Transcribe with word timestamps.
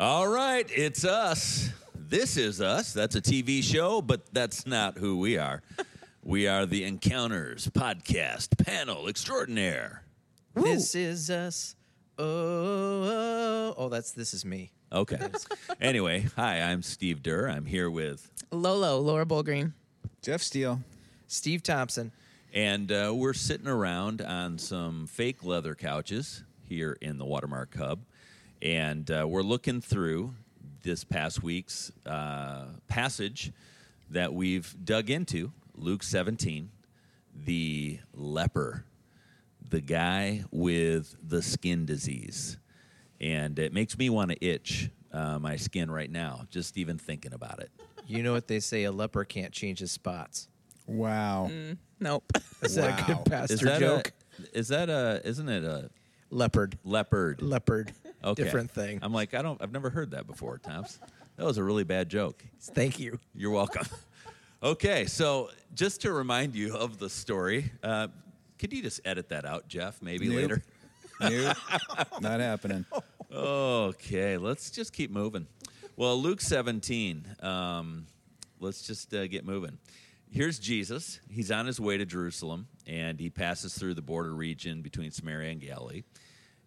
All 0.00 0.28
right, 0.28 0.64
it's 0.70 1.04
us. 1.04 1.70
This 1.92 2.36
is 2.36 2.60
us. 2.60 2.92
That's 2.92 3.16
a 3.16 3.20
TV 3.20 3.64
show, 3.64 4.00
but 4.00 4.32
that's 4.32 4.64
not 4.64 4.96
who 4.96 5.18
we 5.18 5.36
are. 5.38 5.60
we 6.22 6.46
are 6.46 6.66
the 6.66 6.84
Encounters 6.84 7.66
podcast 7.66 8.64
panel 8.64 9.08
extraordinaire. 9.08 10.04
This 10.54 10.94
is 10.94 11.30
us. 11.30 11.74
Oh, 12.16 12.24
oh, 12.24 13.74
oh, 13.76 13.88
that's 13.88 14.12
this 14.12 14.34
is 14.34 14.44
me. 14.44 14.70
Okay. 14.92 15.18
anyway, 15.80 16.26
hi, 16.36 16.60
I'm 16.60 16.82
Steve 16.82 17.20
Durr. 17.20 17.48
I'm 17.48 17.66
here 17.66 17.90
with, 17.90 18.30
Lolo, 18.52 19.00
Laura 19.00 19.26
Bullgreen. 19.26 19.72
Jeff 20.22 20.42
Steele. 20.42 20.80
Steve 21.26 21.64
Thompson. 21.64 22.12
and 22.54 22.92
uh, 22.92 23.12
we're 23.12 23.32
sitting 23.32 23.66
around 23.66 24.20
on 24.22 24.58
some 24.58 25.08
fake 25.08 25.42
leather 25.42 25.74
couches 25.74 26.44
here 26.68 26.96
in 27.00 27.18
the 27.18 27.24
Watermark 27.24 27.76
Hub, 27.76 27.98
and 28.62 29.10
uh, 29.10 29.26
we're 29.28 29.42
looking 29.42 29.80
through 29.80 30.34
this 30.82 31.04
past 31.04 31.42
week's 31.42 31.92
uh, 32.06 32.66
passage 32.88 33.52
that 34.10 34.32
we've 34.32 34.74
dug 34.84 35.10
into, 35.10 35.52
Luke 35.74 36.02
17, 36.02 36.70
the 37.34 37.98
leper, 38.14 38.84
the 39.68 39.80
guy 39.80 40.44
with 40.50 41.14
the 41.22 41.42
skin 41.42 41.84
disease, 41.84 42.58
and 43.20 43.58
it 43.58 43.72
makes 43.72 43.98
me 43.98 44.08
want 44.10 44.30
to 44.30 44.44
itch 44.44 44.90
uh, 45.12 45.38
my 45.38 45.56
skin 45.56 45.90
right 45.90 46.10
now 46.10 46.44
just 46.50 46.76
even 46.76 46.98
thinking 46.98 47.32
about 47.32 47.60
it. 47.60 47.70
You 48.06 48.22
know 48.22 48.32
what 48.32 48.48
they 48.48 48.60
say? 48.60 48.84
A 48.84 48.92
leper 48.92 49.24
can't 49.24 49.52
change 49.52 49.80
his 49.80 49.92
spots. 49.92 50.48
Wow. 50.86 51.50
Nope. 52.00 52.24
Is 52.62 52.76
that 52.76 53.00
a 53.00 53.12
good 53.14 53.24
pastor 53.26 53.54
Is 53.54 53.60
that 53.60 53.80
joke? 53.80 54.12
a? 54.52 54.58
Is 54.58 54.68
that 54.68 54.88
a? 54.88 55.20
Isn't 55.24 55.48
it 55.48 55.64
a 55.64 55.90
Leopard. 56.30 56.78
leopard? 56.84 57.42
Leopard. 57.42 57.92
Okay. 58.24 58.42
Different 58.42 58.70
thing. 58.70 58.98
I'm 59.02 59.12
like, 59.12 59.34
I 59.34 59.42
don't. 59.42 59.60
I've 59.62 59.72
never 59.72 59.90
heard 59.90 60.10
that 60.12 60.26
before, 60.26 60.58
Toms. 60.58 60.98
That 61.36 61.44
was 61.44 61.56
a 61.56 61.62
really 61.62 61.84
bad 61.84 62.08
joke. 62.08 62.44
Thank 62.60 62.98
you. 62.98 63.20
You're 63.34 63.52
welcome. 63.52 63.86
okay, 64.62 65.06
so 65.06 65.50
just 65.74 66.00
to 66.02 66.12
remind 66.12 66.56
you 66.56 66.74
of 66.74 66.98
the 66.98 67.08
story, 67.08 67.70
uh, 67.82 68.08
could 68.58 68.72
you 68.72 68.82
just 68.82 69.00
edit 69.04 69.28
that 69.28 69.44
out, 69.44 69.68
Jeff? 69.68 70.02
Maybe 70.02 70.28
Nope. 70.28 70.36
later. 70.36 70.62
Nope. 71.20 71.56
Not 72.20 72.40
happening. 72.40 72.84
Okay, 73.32 74.36
let's 74.36 74.70
just 74.70 74.92
keep 74.92 75.12
moving. 75.12 75.46
Well, 75.96 76.20
Luke 76.20 76.40
17. 76.40 77.24
Um, 77.40 78.06
let's 78.58 78.82
just 78.82 79.14
uh, 79.14 79.26
get 79.28 79.44
moving. 79.44 79.78
Here's 80.30 80.58
Jesus. 80.58 81.20
He's 81.30 81.50
on 81.50 81.66
his 81.66 81.80
way 81.80 81.96
to 81.96 82.04
Jerusalem, 82.04 82.68
and 82.86 83.18
he 83.18 83.30
passes 83.30 83.74
through 83.74 83.94
the 83.94 84.02
border 84.02 84.34
region 84.34 84.82
between 84.82 85.10
Samaria 85.10 85.50
and 85.52 85.60
Galilee. 85.60 86.02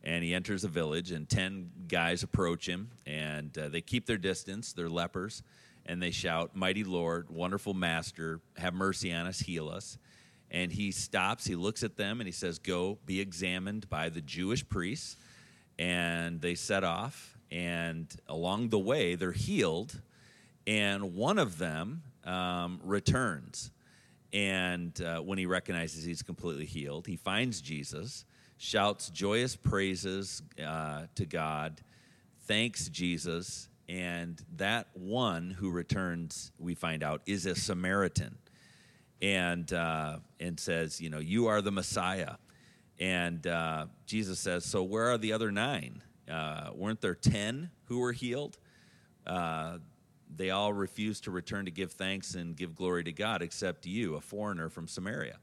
And 0.03 0.23
he 0.23 0.33
enters 0.33 0.63
a 0.63 0.67
village, 0.67 1.11
and 1.11 1.29
10 1.29 1.71
guys 1.87 2.23
approach 2.23 2.67
him, 2.67 2.89
and 3.05 3.55
uh, 3.55 3.69
they 3.69 3.81
keep 3.81 4.07
their 4.07 4.17
distance. 4.17 4.73
They're 4.73 4.89
lepers, 4.89 5.43
and 5.85 6.01
they 6.01 6.09
shout, 6.09 6.55
Mighty 6.55 6.83
Lord, 6.83 7.29
wonderful 7.29 7.75
Master, 7.75 8.39
have 8.57 8.73
mercy 8.73 9.13
on 9.13 9.27
us, 9.27 9.39
heal 9.39 9.69
us. 9.69 9.99
And 10.49 10.71
he 10.71 10.91
stops, 10.91 11.45
he 11.45 11.55
looks 11.55 11.83
at 11.83 11.97
them, 11.97 12.19
and 12.19 12.27
he 12.27 12.31
says, 12.31 12.57
Go 12.57 12.97
be 13.05 13.21
examined 13.21 13.89
by 13.89 14.09
the 14.09 14.21
Jewish 14.21 14.67
priests 14.67 15.17
and 15.81 16.41
they 16.41 16.53
set 16.53 16.83
off 16.83 17.37
and 17.49 18.15
along 18.27 18.69
the 18.69 18.77
way 18.77 19.15
they're 19.15 19.31
healed 19.31 19.99
and 20.67 21.15
one 21.15 21.39
of 21.39 21.57
them 21.57 22.03
um, 22.23 22.79
returns 22.83 23.71
and 24.31 25.01
uh, 25.01 25.19
when 25.19 25.39
he 25.39 25.47
recognizes 25.47 26.03
he's 26.03 26.21
completely 26.21 26.65
healed 26.65 27.07
he 27.07 27.15
finds 27.15 27.61
jesus 27.61 28.25
shouts 28.61 29.09
joyous 29.09 29.55
praises 29.55 30.41
uh, 30.63 31.03
to 31.15 31.25
god 31.25 31.81
thanks 32.41 32.87
jesus 32.89 33.69
and 33.89 34.41
that 34.55 34.87
one 34.93 35.49
who 35.49 35.69
returns 35.69 36.51
we 36.57 36.75
find 36.75 37.03
out 37.03 37.21
is 37.25 37.45
a 37.45 37.55
samaritan 37.55 38.37
and 39.21 39.71
uh, 39.73 40.17
and 40.39 40.59
says, 40.59 40.99
you 40.99 41.09
know, 41.09 41.19
you 41.19 41.47
are 41.47 41.61
the 41.61 41.71
Messiah. 41.71 42.35
And 42.99 43.45
uh, 43.45 43.87
Jesus 44.05 44.39
says, 44.39 44.63
so 44.65 44.83
where 44.83 45.11
are 45.11 45.17
the 45.17 45.33
other 45.33 45.51
nine? 45.51 46.01
Uh, 46.29 46.69
weren't 46.73 47.01
there 47.01 47.15
ten 47.15 47.71
who 47.85 47.99
were 47.99 48.11
healed? 48.11 48.57
Uh, 49.25 49.79
they 50.33 50.49
all 50.49 50.71
refused 50.71 51.25
to 51.25 51.31
return 51.31 51.65
to 51.65 51.71
give 51.71 51.91
thanks 51.91 52.35
and 52.35 52.55
give 52.55 52.75
glory 52.75 53.03
to 53.03 53.11
God, 53.11 53.41
except 53.41 53.85
you, 53.85 54.15
a 54.15 54.21
foreigner 54.21 54.69
from 54.69 54.87
Samaria. 54.87 55.37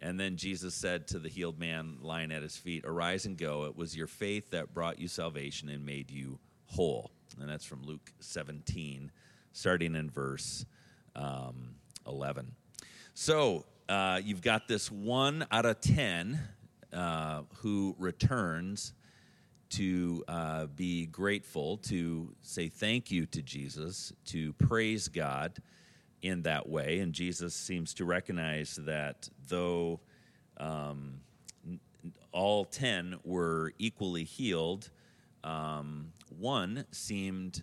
And 0.00 0.20
then 0.20 0.36
Jesus 0.36 0.74
said 0.74 1.08
to 1.08 1.18
the 1.18 1.28
healed 1.28 1.58
man 1.58 1.98
lying 2.02 2.30
at 2.30 2.42
his 2.42 2.56
feet, 2.56 2.84
Arise 2.84 3.26
and 3.26 3.36
go. 3.36 3.64
It 3.64 3.76
was 3.76 3.96
your 3.96 4.06
faith 4.06 4.50
that 4.50 4.74
brought 4.74 4.98
you 4.98 5.08
salvation 5.08 5.68
and 5.68 5.84
made 5.84 6.10
you 6.10 6.38
whole. 6.66 7.10
And 7.40 7.48
that's 7.48 7.64
from 7.64 7.82
Luke 7.82 8.12
17, 8.20 9.10
starting 9.52 9.94
in 9.94 10.10
verse 10.10 10.64
um, 11.14 11.76
11. 12.06 12.52
So 13.14 13.64
uh, 13.88 14.20
you've 14.22 14.42
got 14.42 14.68
this 14.68 14.90
one 14.90 15.46
out 15.50 15.64
of 15.64 15.80
10 15.80 16.38
uh, 16.92 17.42
who 17.56 17.94
returns 17.98 18.92
to 19.70 20.24
uh, 20.28 20.66
be 20.66 21.06
grateful, 21.06 21.78
to 21.78 22.34
say 22.42 22.68
thank 22.68 23.10
you 23.10 23.26
to 23.26 23.42
Jesus, 23.42 24.12
to 24.26 24.52
praise 24.54 25.08
God 25.08 25.60
in 26.26 26.42
that 26.42 26.68
way. 26.68 27.00
And 27.00 27.12
Jesus 27.12 27.54
seems 27.54 27.94
to 27.94 28.04
recognize 28.04 28.76
that 28.84 29.28
though 29.48 30.00
um, 30.58 31.20
all 32.32 32.64
10 32.64 33.16
were 33.24 33.72
equally 33.78 34.24
healed, 34.24 34.90
um, 35.44 36.12
one 36.38 36.84
seemed 36.90 37.62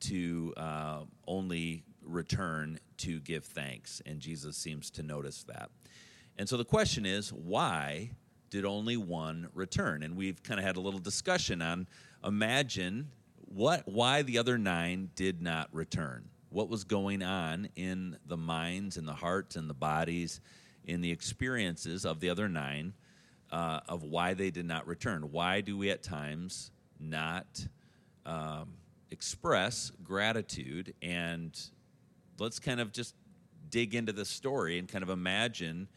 to 0.00 0.54
uh, 0.56 1.00
only 1.26 1.84
return 2.02 2.78
to 2.98 3.20
give 3.20 3.44
thanks. 3.44 4.02
And 4.06 4.20
Jesus 4.20 4.56
seems 4.56 4.90
to 4.92 5.02
notice 5.02 5.44
that. 5.44 5.70
And 6.36 6.48
so 6.48 6.56
the 6.56 6.64
question 6.64 7.04
is, 7.04 7.32
why 7.32 8.10
did 8.50 8.64
only 8.64 8.96
one 8.96 9.48
return? 9.54 10.02
And 10.02 10.16
we've 10.16 10.42
kind 10.42 10.58
of 10.58 10.66
had 10.66 10.76
a 10.76 10.80
little 10.80 11.00
discussion 11.00 11.62
on 11.62 11.86
imagine 12.24 13.10
what 13.46 13.86
why 13.86 14.22
the 14.22 14.38
other 14.38 14.58
nine 14.58 15.10
did 15.14 15.42
not 15.42 15.68
return. 15.72 16.28
What 16.50 16.68
was 16.68 16.84
going 16.84 17.22
on 17.22 17.68
in 17.76 18.18
the 18.26 18.36
minds 18.36 18.96
and 18.96 19.08
the 19.08 19.14
hearts 19.14 19.56
and 19.56 19.70
the 19.70 19.74
bodies, 19.74 20.40
in 20.84 21.00
the 21.00 21.10
experiences 21.10 22.04
of 22.04 22.20
the 22.20 22.30
other 22.30 22.48
nine, 22.48 22.94
uh, 23.52 23.80
of 23.88 24.02
why 24.02 24.34
they 24.34 24.50
did 24.50 24.66
not 24.66 24.86
return. 24.86 25.30
Why 25.30 25.60
do 25.60 25.76
we 25.76 25.90
at 25.90 26.02
times 26.02 26.70
not 26.98 27.66
um, 28.26 28.74
express 29.10 29.92
gratitude? 30.02 30.94
And 31.02 31.58
let's 32.38 32.58
kind 32.58 32.80
of 32.80 32.92
just 32.92 33.14
dig 33.68 33.94
into 33.94 34.12
the 34.12 34.24
story 34.24 34.78
and 34.78 34.88
kind 34.88 35.02
of 35.02 35.10
imagine 35.10 35.88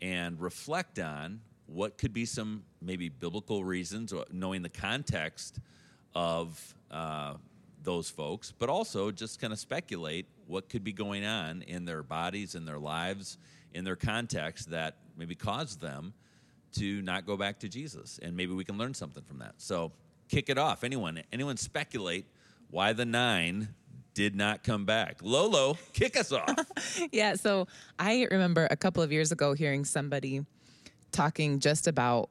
and 0.00 0.40
reflect 0.40 0.98
on 0.98 1.40
what 1.66 1.96
could 1.96 2.12
be 2.12 2.24
some 2.24 2.64
maybe 2.80 3.08
biblical 3.08 3.64
reasons, 3.64 4.12
or 4.12 4.24
knowing 4.32 4.62
the 4.62 4.68
context 4.68 5.60
of 6.14 6.74
uh, 6.90 7.34
those 7.84 8.08
folks, 8.10 8.52
but 8.58 8.68
also 8.68 9.10
just 9.10 9.40
kind 9.40 9.52
of 9.52 9.58
speculate 9.58 10.26
what 10.46 10.68
could 10.68 10.84
be 10.84 10.92
going 10.92 11.24
on 11.24 11.62
in 11.62 11.84
their 11.84 12.02
bodies, 12.02 12.54
in 12.54 12.64
their 12.64 12.78
lives, 12.78 13.38
in 13.74 13.84
their 13.84 13.96
context 13.96 14.70
that 14.70 14.96
maybe 15.16 15.34
caused 15.34 15.80
them 15.80 16.12
to 16.72 17.02
not 17.02 17.26
go 17.26 17.36
back 17.36 17.58
to 17.60 17.68
Jesus, 17.68 18.18
and 18.22 18.36
maybe 18.36 18.52
we 18.52 18.64
can 18.64 18.78
learn 18.78 18.94
something 18.94 19.22
from 19.22 19.38
that. 19.38 19.54
So, 19.58 19.92
kick 20.28 20.48
it 20.48 20.56
off. 20.56 20.84
Anyone, 20.84 21.22
anyone 21.32 21.56
speculate 21.58 22.26
why 22.70 22.94
the 22.94 23.04
nine 23.04 23.68
did 24.14 24.34
not 24.34 24.62
come 24.62 24.84
back? 24.84 25.18
Lolo, 25.22 25.76
kick 25.92 26.16
us 26.16 26.32
off. 26.32 26.56
Yeah, 27.12 27.34
so 27.34 27.66
I 27.98 28.26
remember 28.30 28.66
a 28.70 28.76
couple 28.76 29.02
of 29.02 29.12
years 29.12 29.32
ago 29.32 29.54
hearing 29.54 29.84
somebody 29.84 30.44
talking 31.10 31.58
just 31.58 31.86
about 31.86 32.30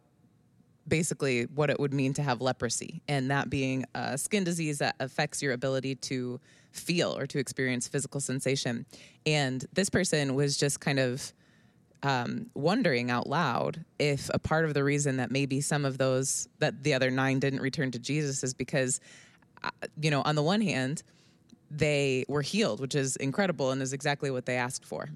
basically 0.91 1.44
what 1.44 1.69
it 1.69 1.79
would 1.79 1.94
mean 1.94 2.13
to 2.13 2.22
have 2.22 2.41
leprosy, 2.41 3.02
and 3.07 3.31
that 3.31 3.50
being 3.50 3.85
a 3.96 4.18
skin 4.18 4.44
disease 4.44 4.79
that 4.79 4.94
affects 5.00 5.41
your 5.41 5.53
ability 5.53 5.96
to 5.96 6.38
feel 6.72 7.17
or 7.17 7.26
to 7.26 7.40
experience 7.40 7.88
physical 7.88 8.20
sensation. 8.20 8.85
And 9.26 9.66
this 9.72 9.90
person 9.90 10.35
was 10.35 10.58
just 10.58 10.82
kind 10.82 10.99
of 10.99 11.34
um, 12.03 12.47
wondering 12.55 13.09
out 13.09 13.26
loud 13.26 13.85
if 13.99 14.29
a 14.34 14.40
part 14.40 14.66
of 14.66 14.73
the 14.73 14.84
reason 14.84 15.16
that 15.17 15.32
maybe 15.32 15.61
some 15.61 15.85
of 15.85 15.97
those 15.97 16.49
that 16.59 16.84
the 16.84 16.94
other 16.94 17.09
nine 17.09 17.40
didn't 17.40 17.61
return 17.61 17.91
to 17.91 17.99
Jesus 17.99 18.44
is 18.44 18.53
because, 18.53 18.99
uh, 19.64 19.70
you 20.02 20.11
know, 20.11 20.22
on 20.23 20.35
the 20.35 20.44
one 20.44 20.59
hand, 20.59 21.03
they 21.70 22.26
were 22.28 22.41
healed, 22.41 22.82
which 22.82 22.96
is 22.96 23.16
incredible 23.16 23.72
and 23.72 23.82
is 23.82 23.94
exactly 23.94 24.29
what 24.29 24.46
they 24.46 24.58
asked 24.58 24.84
for. 24.84 25.08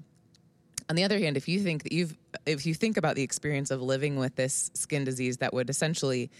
On 0.88 0.96
the 0.96 1.04
other 1.04 1.18
hand, 1.18 1.36
if 1.36 1.48
you 1.48 1.60
think 1.60 1.82
that 1.82 1.92
you've, 1.92 2.16
if 2.46 2.64
you 2.64 2.74
think 2.74 2.96
about 2.96 3.16
the 3.16 3.22
experience 3.22 3.70
of 3.70 3.82
living 3.82 4.16
with 4.16 4.36
this 4.36 4.70
skin 4.74 5.04
disease 5.04 5.38
that 5.38 5.52
would 5.52 5.68
essentially 5.68 6.30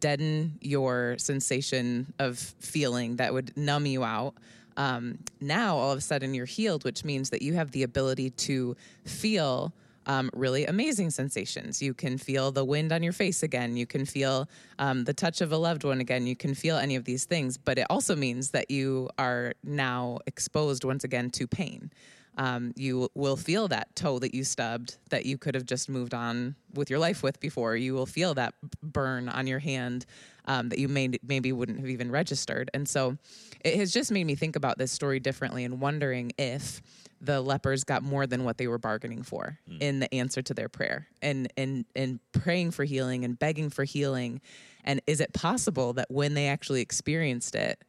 deaden 0.00 0.58
your 0.60 1.16
sensation 1.18 2.12
of 2.18 2.38
feeling, 2.38 3.16
that 3.16 3.32
would 3.32 3.56
numb 3.56 3.86
you 3.86 4.04
out, 4.04 4.34
um, 4.76 5.18
now 5.40 5.76
all 5.76 5.92
of 5.92 5.98
a 5.98 6.02
sudden 6.02 6.34
you're 6.34 6.46
healed, 6.46 6.84
which 6.84 7.04
means 7.04 7.30
that 7.30 7.42
you 7.42 7.54
have 7.54 7.70
the 7.72 7.82
ability 7.82 8.30
to 8.30 8.76
feel 9.04 9.72
um, 10.06 10.30
really 10.32 10.66
amazing 10.66 11.10
sensations. 11.10 11.80
You 11.80 11.94
can 11.94 12.18
feel 12.18 12.50
the 12.50 12.64
wind 12.64 12.92
on 12.92 13.02
your 13.02 13.12
face 13.12 13.42
again. 13.42 13.76
You 13.76 13.86
can 13.86 14.04
feel 14.04 14.48
um, 14.78 15.04
the 15.04 15.14
touch 15.14 15.40
of 15.40 15.52
a 15.52 15.56
loved 15.56 15.84
one 15.84 16.00
again. 16.00 16.26
You 16.26 16.34
can 16.34 16.54
feel 16.54 16.76
any 16.76 16.96
of 16.96 17.04
these 17.04 17.24
things, 17.24 17.56
but 17.56 17.78
it 17.78 17.86
also 17.88 18.16
means 18.16 18.50
that 18.50 18.70
you 18.70 19.08
are 19.18 19.54
now 19.62 20.18
exposed 20.26 20.84
once 20.84 21.04
again 21.04 21.30
to 21.30 21.46
pain. 21.46 21.90
Um, 22.38 22.72
you 22.76 23.10
will 23.14 23.36
feel 23.36 23.68
that 23.68 23.94
toe 23.94 24.18
that 24.18 24.34
you 24.34 24.42
stubbed 24.44 24.96
that 25.10 25.26
you 25.26 25.36
could 25.36 25.54
have 25.54 25.66
just 25.66 25.90
moved 25.90 26.14
on 26.14 26.54
with 26.72 26.88
your 26.88 26.98
life 26.98 27.22
with 27.22 27.38
before. 27.40 27.76
You 27.76 27.92
will 27.92 28.06
feel 28.06 28.32
that 28.34 28.54
burn 28.82 29.28
on 29.28 29.46
your 29.46 29.58
hand 29.58 30.06
um, 30.46 30.70
that 30.70 30.78
you 30.78 30.88
may, 30.88 31.10
maybe 31.22 31.52
wouldn't 31.52 31.78
have 31.78 31.88
even 31.88 32.10
registered. 32.10 32.70
And 32.74 32.88
so 32.88 33.16
it 33.64 33.76
has 33.76 33.92
just 33.92 34.10
made 34.10 34.24
me 34.24 34.34
think 34.34 34.56
about 34.56 34.78
this 34.78 34.90
story 34.90 35.20
differently 35.20 35.64
and 35.64 35.80
wondering 35.80 36.32
if 36.38 36.82
the 37.20 37.40
lepers 37.40 37.84
got 37.84 38.02
more 38.02 38.26
than 38.26 38.44
what 38.44 38.58
they 38.58 38.66
were 38.66 38.78
bargaining 38.78 39.22
for 39.22 39.58
mm. 39.70 39.80
in 39.80 40.00
the 40.00 40.12
answer 40.12 40.42
to 40.42 40.54
their 40.54 40.68
prayer 40.68 41.06
and, 41.20 41.52
and, 41.56 41.84
and 41.94 42.18
praying 42.32 42.72
for 42.72 42.84
healing 42.84 43.24
and 43.24 43.38
begging 43.38 43.70
for 43.70 43.84
healing. 43.84 44.40
And 44.84 45.00
is 45.06 45.20
it 45.20 45.32
possible 45.32 45.92
that 45.92 46.10
when 46.10 46.34
they 46.34 46.48
actually 46.48 46.80
experienced 46.80 47.54
it, 47.54 47.80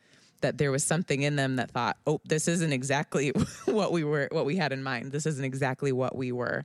that 0.44 0.60
there 0.60 0.72
was 0.72 0.84
something 0.84 1.24
in 1.24 1.36
them 1.36 1.56
that 1.56 1.72
thought, 1.72 1.98
"Oh, 2.06 2.22
this 2.25 2.48
isn't 2.48 2.72
exactly 2.72 3.30
what 3.66 3.92
we 3.92 4.04
were 4.04 4.28
what 4.31 4.45
we 4.45 4.56
had 4.56 4.72
in 4.72 4.84
mind. 4.84 5.12
This 5.12 5.25
isn't 5.25 5.44
exactly 5.44 5.92
what 5.92 6.16
we 6.16 6.31
were 6.31 6.63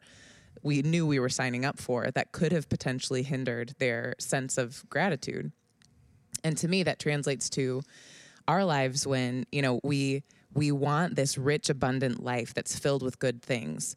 we 0.62 0.82
knew 0.82 1.06
we 1.06 1.18
were 1.18 1.28
signing 1.30 1.64
up 1.64 1.80
for." 1.80 2.10
That 2.10 2.32
could 2.32 2.52
have 2.52 2.68
potentially 2.68 3.22
hindered 3.22 3.74
their 3.78 4.14
sense 4.18 4.58
of 4.58 4.84
gratitude. 4.90 5.52
And 6.44 6.56
to 6.58 6.68
me 6.68 6.82
that 6.82 6.98
translates 6.98 7.48
to 7.50 7.82
our 8.46 8.64
lives 8.64 9.06
when, 9.06 9.46
you 9.50 9.62
know, 9.62 9.80
we 9.82 10.22
we 10.54 10.72
want 10.72 11.14
this 11.16 11.38
rich 11.38 11.68
abundant 11.70 12.22
life 12.22 12.54
that's 12.54 12.78
filled 12.78 13.02
with 13.02 13.18
good 13.18 13.42
things. 13.42 13.96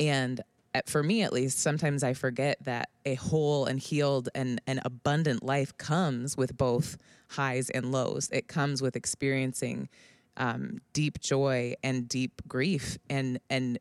And 0.00 0.40
for 0.86 1.02
me 1.02 1.22
at 1.22 1.32
least, 1.32 1.58
sometimes 1.58 2.02
I 2.02 2.14
forget 2.14 2.58
that 2.64 2.88
a 3.04 3.14
whole 3.14 3.66
and 3.66 3.78
healed 3.78 4.28
and, 4.34 4.60
and 4.66 4.80
abundant 4.84 5.42
life 5.42 5.76
comes 5.76 6.36
with 6.36 6.56
both 6.56 6.96
highs 7.28 7.70
and 7.70 7.92
lows. 7.92 8.28
It 8.32 8.48
comes 8.48 8.80
with 8.80 8.96
experiencing 8.96 9.88
um, 10.36 10.80
deep 10.92 11.20
joy 11.20 11.74
and 11.82 12.08
deep 12.08 12.40
grief, 12.48 12.98
and 13.10 13.38
and 13.50 13.78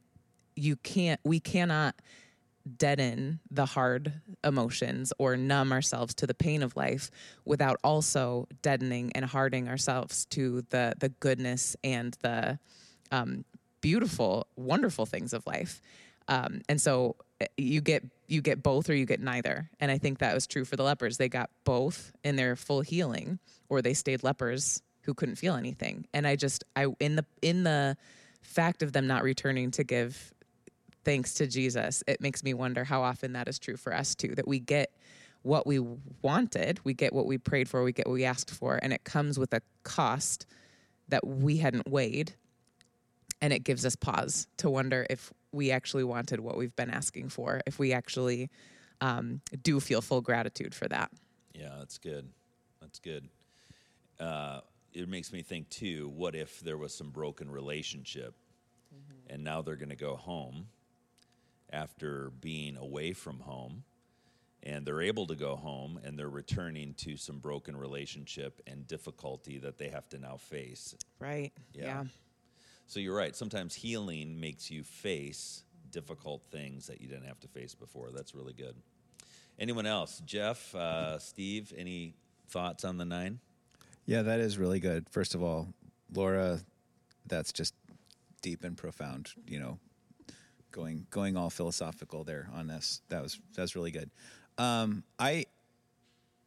you 0.55 0.75
can't, 0.75 1.19
we 1.23 1.39
cannot 1.39 1.95
deaden 2.77 3.39
the 3.49 3.65
hard 3.65 4.13
emotions 4.44 5.13
or 5.17 5.37
numb 5.37 5.71
ourselves 5.71 6.13
to 6.13 6.27
the 6.27 6.33
pain 6.33 6.61
of 6.61 6.75
life 6.75 7.09
without 7.45 7.79
also 7.83 8.47
deadening 8.61 9.11
and 9.15 9.25
hardening 9.25 9.67
ourselves 9.67 10.25
to 10.25 10.61
the 10.69 10.94
the 10.99 11.09
goodness 11.09 11.75
and 11.83 12.17
the 12.21 12.59
um, 13.11 13.45
beautiful, 13.81 14.47
wonderful 14.55 15.05
things 15.05 15.33
of 15.33 15.45
life. 15.45 15.81
Um, 16.31 16.62
and 16.69 16.80
so 16.80 17.18
eh, 17.42 17.48
you 17.57 17.81
get 17.81 18.04
you 18.28 18.42
get 18.42 18.63
both 18.63 18.89
or 18.89 18.95
you 18.95 19.06
get 19.06 19.19
neither. 19.19 19.69
And 19.81 19.92
I 19.92 19.98
think 19.98 20.19
that 20.19 20.33
was 20.33 20.48
true 20.48 20.63
for 20.63 20.78
the 20.78 20.83
lepers. 20.83 21.18
They 21.18 21.28
got 21.28 21.50
both 21.66 22.13
in 22.24 22.38
their 22.38 22.56
full 22.56 22.80
healing, 22.81 23.38
or 23.68 23.81
they 23.81 23.94
stayed 23.94 24.24
lepers 24.24 24.81
who 25.01 25.13
couldn't 25.13 25.36
feel 25.36 25.56
anything. 25.56 26.07
And 26.13 26.25
I 26.25 26.38
just 26.38 26.63
I 26.75 26.88
in 27.00 27.18
the 27.18 27.25
in 27.42 27.63
the 27.63 27.98
fact 28.42 28.81
of 28.81 28.94
them 28.94 29.07
not 29.07 29.24
returning 29.24 29.72
to 29.72 29.83
give 29.83 30.33
thanks 31.04 31.33
to 31.36 31.48
Jesus, 31.48 32.04
it 32.07 32.22
makes 32.22 32.44
me 32.44 32.54
wonder 32.54 32.83
how 32.83 33.01
often 33.01 33.33
that 33.33 33.48
is 33.48 33.60
true 33.60 33.75
for 33.75 33.94
us 33.94 34.16
too. 34.16 34.33
That 34.36 34.48
we 34.48 34.60
get 34.60 34.92
what 35.42 35.68
we 35.68 35.80
wanted, 36.22 36.80
we 36.86 36.94
get 36.94 37.12
what 37.12 37.25
we 37.25 37.38
prayed 37.38 37.68
for, 37.68 37.83
we 37.83 37.92
get 37.92 38.07
what 38.07 38.13
we 38.13 38.24
asked 38.24 38.51
for, 38.51 38.80
and 38.81 38.94
it 38.94 39.04
comes 39.04 39.38
with 39.38 39.54
a 39.54 39.62
cost 39.83 40.45
that 41.10 41.28
we 41.28 41.57
hadn't 41.57 41.89
weighed. 41.89 42.36
And 43.44 43.51
it 43.51 43.63
gives 43.63 43.86
us 43.88 43.95
pause 43.95 44.48
to 44.57 44.69
wonder 44.69 45.07
if 45.10 45.33
we 45.51 45.71
actually 45.71 46.03
wanted 46.03 46.39
what 46.39 46.57
we've 46.57 46.75
been 46.75 46.89
asking 46.89 47.30
for, 47.30 47.62
if 47.65 47.80
we 47.80 47.94
actually 47.94 48.50
um, 49.01 49.42
do 49.63 49.80
feel 49.80 50.01
full 50.01 50.21
gratitude 50.21 50.74
for 50.74 50.88
that. 50.88 51.12
Yeah, 51.53 51.75
that's 51.80 51.98
good. 51.98 52.30
That's 52.81 53.00
good. 53.00 53.27
Uh, 54.19 54.62
it 54.94 55.09
makes 55.09 55.31
me 55.31 55.42
think 55.42 55.69
too. 55.69 56.09
What 56.09 56.36
if 56.36 56.59
there 56.62 56.77
was 56.77 56.94
some 56.94 57.09
broken 57.09 57.50
relationship, 57.50 58.36
mm-hmm. 58.94 59.33
and 59.33 59.44
now 59.44 59.62
they're 59.62 59.75
going 59.75 59.89
to 59.89 59.95
go 59.95 60.15
home 60.15 60.68
after 61.71 62.31
being 62.42 62.77
away 62.77 63.13
from 63.13 63.39
home, 63.39 63.83
and 64.63 64.86
they're 64.86 65.01
able 65.01 65.27
to 65.27 65.36
go 65.36 65.56
home, 65.56 66.00
and 66.04 66.18
they're 66.18 66.30
returning 66.30 66.94
to 66.95 67.18
some 67.18 67.39
broken 67.39 67.75
relationship 67.75 68.62
and 68.68 68.88
difficulty 68.88 69.57
that 69.59 69.77
they 69.77 69.89
have 69.89 70.07
to 70.09 70.19
now 70.19 70.38
face. 70.38 70.95
Right. 71.19 71.51
yeah. 71.74 71.83
yeah. 71.86 72.04
So 72.91 72.99
you're 72.99 73.15
right. 73.15 73.33
Sometimes 73.33 73.73
healing 73.73 74.38
makes 74.38 74.69
you 74.69 74.83
face 74.83 75.63
difficult 75.91 76.43
things 76.51 76.88
that 76.88 76.99
you 76.99 77.07
didn't 77.07 77.23
have 77.23 77.39
to 77.39 77.47
face 77.47 77.73
before. 77.73 78.09
That's 78.11 78.35
really 78.35 78.51
good. 78.51 78.75
Anyone 79.57 79.85
else? 79.85 80.21
Jeff, 80.25 80.75
uh, 80.75 81.17
Steve, 81.17 81.71
any 81.77 82.15
thoughts 82.49 82.83
on 82.83 82.97
the 82.97 83.05
nine? 83.05 83.39
Yeah, 84.05 84.23
that 84.23 84.41
is 84.41 84.57
really 84.57 84.81
good. 84.81 85.07
First 85.09 85.35
of 85.35 85.41
all, 85.41 85.69
Laura, 86.13 86.59
that's 87.27 87.53
just 87.53 87.73
deep 88.41 88.65
and 88.65 88.75
profound. 88.75 89.29
You 89.47 89.61
know, 89.61 89.79
going 90.73 91.07
going 91.11 91.37
all 91.37 91.49
philosophical 91.49 92.25
there 92.25 92.49
on 92.53 92.67
this. 92.67 93.01
That 93.07 93.23
was 93.23 93.39
that's 93.55 93.73
really 93.73 93.91
good. 93.91 94.09
Um, 94.57 95.05
I 95.17 95.45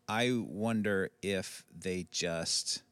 I 0.06 0.42
wonder 0.46 1.08
if 1.22 1.64
they 1.74 2.06
just 2.10 2.82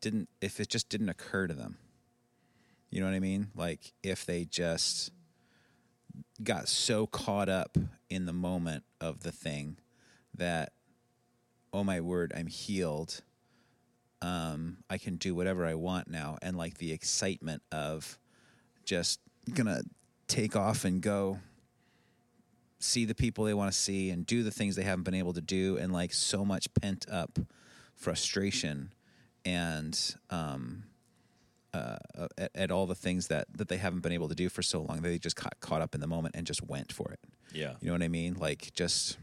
didn't 0.00 0.30
if 0.40 0.58
it 0.58 0.70
just 0.70 0.88
didn't 0.88 1.10
occur 1.10 1.46
to 1.46 1.52
them 1.52 1.76
you 2.90 3.00
know 3.00 3.06
what 3.06 3.14
I 3.14 3.20
mean? 3.20 3.48
Like 3.54 3.92
if 4.02 4.26
they 4.26 4.44
just 4.44 5.10
got 6.42 6.68
so 6.68 7.06
caught 7.06 7.48
up 7.48 7.76
in 8.08 8.26
the 8.26 8.32
moment 8.32 8.84
of 9.00 9.22
the 9.22 9.32
thing 9.32 9.76
that, 10.36 10.72
oh 11.72 11.84
my 11.84 12.00
word, 12.00 12.32
I'm 12.36 12.46
healed. 12.46 13.22
Um, 14.22 14.78
I 14.90 14.98
can 14.98 15.16
do 15.16 15.34
whatever 15.34 15.66
I 15.66 15.74
want 15.74 16.08
now. 16.08 16.36
And 16.42 16.56
like 16.56 16.78
the 16.78 16.92
excitement 16.92 17.62
of 17.70 18.18
just 18.84 19.20
gonna 19.54 19.82
take 20.26 20.56
off 20.56 20.84
and 20.84 21.00
go 21.00 21.38
see 22.80 23.04
the 23.04 23.14
people 23.14 23.44
they 23.44 23.54
want 23.54 23.70
to 23.70 23.78
see 23.78 24.10
and 24.10 24.26
do 24.26 24.42
the 24.42 24.50
things 24.50 24.74
they 24.74 24.82
haven't 24.82 25.04
been 25.04 25.14
able 25.14 25.34
to 25.34 25.40
do 25.40 25.76
and 25.76 25.92
like 25.92 26.12
so 26.12 26.44
much 26.44 26.72
pent 26.74 27.04
up 27.10 27.38
frustration 27.94 28.92
and 29.44 30.16
um, 30.30 30.84
uh, 31.72 31.96
at, 32.36 32.50
at, 32.54 32.70
all 32.70 32.86
the 32.86 32.94
things 32.94 33.28
that, 33.28 33.46
that 33.56 33.68
they 33.68 33.76
haven't 33.76 34.00
been 34.00 34.12
able 34.12 34.28
to 34.28 34.34
do 34.34 34.48
for 34.48 34.62
so 34.62 34.82
long. 34.82 35.00
They 35.02 35.18
just 35.18 35.36
got 35.36 35.60
caught 35.60 35.82
up 35.82 35.94
in 35.94 36.00
the 36.00 36.06
moment 36.06 36.34
and 36.36 36.46
just 36.46 36.66
went 36.66 36.92
for 36.92 37.12
it. 37.12 37.20
Yeah. 37.52 37.74
You 37.80 37.88
know 37.88 37.92
what 37.92 38.02
I 38.02 38.08
mean? 38.08 38.34
Like, 38.34 38.72
just 38.74 39.18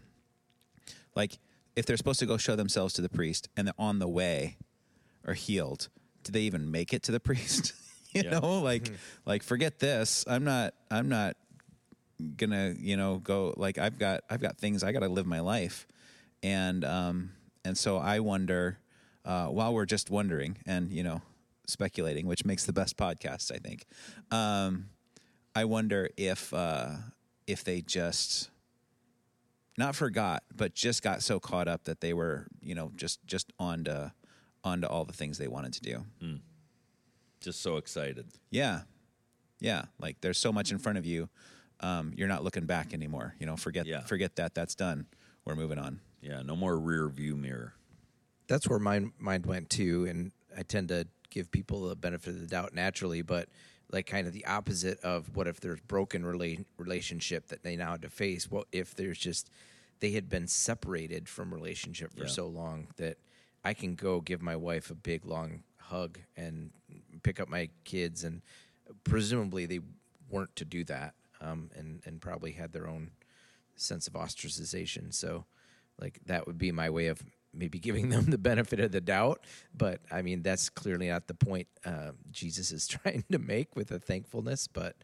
like 1.16 1.40
if 1.76 1.86
they're 1.86 1.98
supposed 1.98 2.20
to 2.20 2.26
go 2.26 2.38
show 2.38 2.56
themselves 2.56 2.94
to 2.96 3.02
the 3.02 3.10
priest 3.10 3.50
and 3.58 3.68
they're 3.68 3.74
on 3.78 4.00
the 4.00 4.08
way 4.08 4.58
or 5.26 5.34
healed, 5.34 5.90
do 6.24 6.32
they 6.32 6.42
even 6.42 6.72
make 6.72 6.94
it 6.94 7.04
to 7.04 7.12
the 7.12 7.20
priest? 7.30 7.74
you 8.14 8.24
yeah. 8.24 8.40
know, 8.40 8.60
like, 8.60 8.84
mm-hmm. 8.84 8.96
like 9.26 9.44
forget 9.44 9.80
this. 9.80 10.24
I'm 10.28 10.44
not, 10.44 10.74
I'm 10.90 11.10
not 11.10 11.36
gonna, 12.38 12.74
you 12.80 12.98
know, 12.98 13.18
go 13.18 13.54
like 13.58 13.78
I've 13.78 14.00
got, 14.00 14.24
I've 14.30 14.42
got 14.42 14.58
things 14.58 14.84
I 14.84 14.92
got 14.92 15.02
to 15.02 15.10
live 15.10 15.26
my 15.26 15.42
life. 15.42 15.86
And, 16.42 16.86
um, 16.86 17.32
and 17.66 17.78
so 17.78 17.98
I 17.98 18.20
wonder, 18.20 18.80
uh, 19.26 19.48
while 19.48 19.74
we're 19.74 19.86
just 19.86 20.10
wondering 20.10 20.58
and, 20.66 20.92
you 20.92 21.04
know, 21.04 21.22
speculating, 21.68 22.26
which 22.26 22.46
makes 22.46 22.66
the 22.66 22.74
best 22.74 22.98
podcasts, 22.98 23.52
I 23.52 23.58
think. 23.58 23.86
Um, 24.32 24.90
I 25.56 25.66
wonder 25.66 26.10
if 26.18 26.54
uh, 26.54 26.90
if 27.46 27.64
they 27.64 27.82
just 27.82 28.50
not 29.78 29.96
forgot, 29.96 30.44
but 30.56 30.74
just 30.74 31.04
got 31.04 31.22
so 31.22 31.40
caught 31.40 31.68
up 31.68 31.84
that 31.86 32.02
they 32.02 32.14
were, 32.14 32.48
you 32.62 32.76
know, 32.76 32.92
just 32.96 33.26
just 33.26 33.52
on 33.60 33.84
to 33.86 34.14
on 34.64 34.82
to 34.82 34.90
all 34.90 35.06
the 35.06 35.14
things 35.14 35.38
they 35.38 35.48
wanted 35.48 35.74
to 35.74 35.82
do. 35.82 36.06
Mm. 36.22 36.40
Just 37.42 37.62
so 37.62 37.78
excited. 37.78 38.28
Yeah, 38.50 38.82
yeah. 39.60 39.86
Like 40.00 40.22
there's 40.22 40.38
so 40.38 40.52
much 40.52 40.72
in 40.72 40.80
front 40.80 40.98
of 40.98 41.06
you. 41.06 41.30
Um, 41.80 42.14
you're 42.16 42.28
not 42.28 42.44
looking 42.44 42.66
back 42.66 42.94
anymore. 42.94 43.36
You 43.40 43.46
know, 43.46 43.56
forget 43.56 43.86
yeah. 43.86 44.02
forget 44.02 44.36
that. 44.38 44.56
That's 44.56 44.76
done. 44.76 45.06
We're 45.46 45.56
moving 45.56 45.78
on. 45.78 46.02
Yeah, 46.22 46.42
no 46.42 46.56
more 46.56 46.78
rear 46.78 47.08
view 47.08 47.36
mirror. 47.36 47.74
That's 48.48 48.68
where 48.68 48.80
my 48.80 49.06
mind 49.20 49.46
went 49.46 49.70
to, 49.72 50.06
and 50.06 50.32
I 50.58 50.64
tend 50.64 50.90
to 50.90 51.08
give 51.30 51.52
people 51.52 51.88
the 51.88 51.96
benefit 51.96 52.30
of 52.30 52.42
the 52.42 52.48
doubt 52.48 52.74
naturally, 52.74 53.22
but 53.22 53.50
like 53.92 54.06
kind 54.06 54.28
of 54.28 54.34
the 54.34 54.46
opposite 54.46 55.00
of 55.02 55.36
what 55.36 55.48
if 55.48 55.60
there's 55.60 55.80
broken 55.82 56.24
rela- 56.24 56.66
relationship 56.78 57.48
that 57.48 57.64
they 57.64 57.76
now 57.76 57.92
had 57.92 58.02
to 58.02 58.10
face? 58.10 58.50
What 58.50 58.68
if 58.72 58.96
there's 58.96 59.18
just 59.18 59.50
they 60.00 60.12
had 60.12 60.30
been 60.30 60.48
separated 60.48 61.28
from 61.28 61.54
relationship 61.54 62.14
for 62.14 62.26
yeah. 62.26 62.30
so 62.30 62.48
long 62.48 62.88
that 62.98 63.18
I 63.64 63.74
can 63.74 63.96
go 63.96 64.22
give 64.22 64.42
my 64.42 64.56
wife 64.56 64.92
a 64.92 64.96
big 64.96 65.26
long 65.26 65.64
hug 65.80 66.20
and 66.36 66.72
pick 67.24 67.40
up 67.40 67.48
my 67.48 67.70
kids 67.84 68.24
and 68.24 68.42
presumably 69.04 69.66
they 69.66 69.80
weren't 70.30 70.56
to 70.58 70.66
do 70.66 70.84
that 70.84 71.14
um, 71.42 71.70
and 71.76 72.02
and 72.06 72.22
probably 72.22 72.52
had 72.52 72.74
their 72.74 72.88
own 72.88 73.12
sense 73.76 74.08
of 74.08 74.14
ostracization. 74.14 75.14
So 75.14 75.46
like 76.00 76.20
that 76.26 76.46
would 76.46 76.58
be 76.58 76.72
my 76.72 76.90
way 76.90 77.08
of 77.08 77.22
maybe 77.54 77.80
giving 77.80 78.10
them 78.10 78.26
the 78.26 78.38
benefit 78.38 78.80
of 78.80 78.92
the 78.92 79.02
doubt. 79.02 79.44
But 79.76 80.02
I 80.12 80.22
mean, 80.22 80.42
that's 80.42 80.70
clearly 80.70 81.10
not 81.10 81.28
the 81.28 81.34
point 81.34 81.68
uh, 81.86 82.12
Jesus 82.32 82.72
is 82.72 82.88
trying 82.88 83.24
to 83.32 83.40
make 83.40 83.76
with 83.76 83.88
the 83.88 84.00
thankfulness. 84.00 84.68
But 84.68 84.96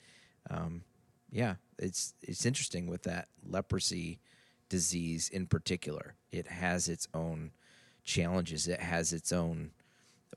um, 0.50 0.84
yeah, 1.32 1.56
it's 1.80 2.14
it's 2.22 2.46
interesting 2.46 2.88
with 2.88 3.04
that 3.04 3.28
leprosy 3.46 4.20
disease 4.70 5.30
in 5.30 5.48
particular. 5.48 6.16
It 6.32 6.48
has 6.48 6.88
its 6.88 7.08
own 7.14 7.52
challenges. 8.04 8.68
It 8.68 8.80
has 8.80 9.14
its 9.14 9.32
own 9.32 9.72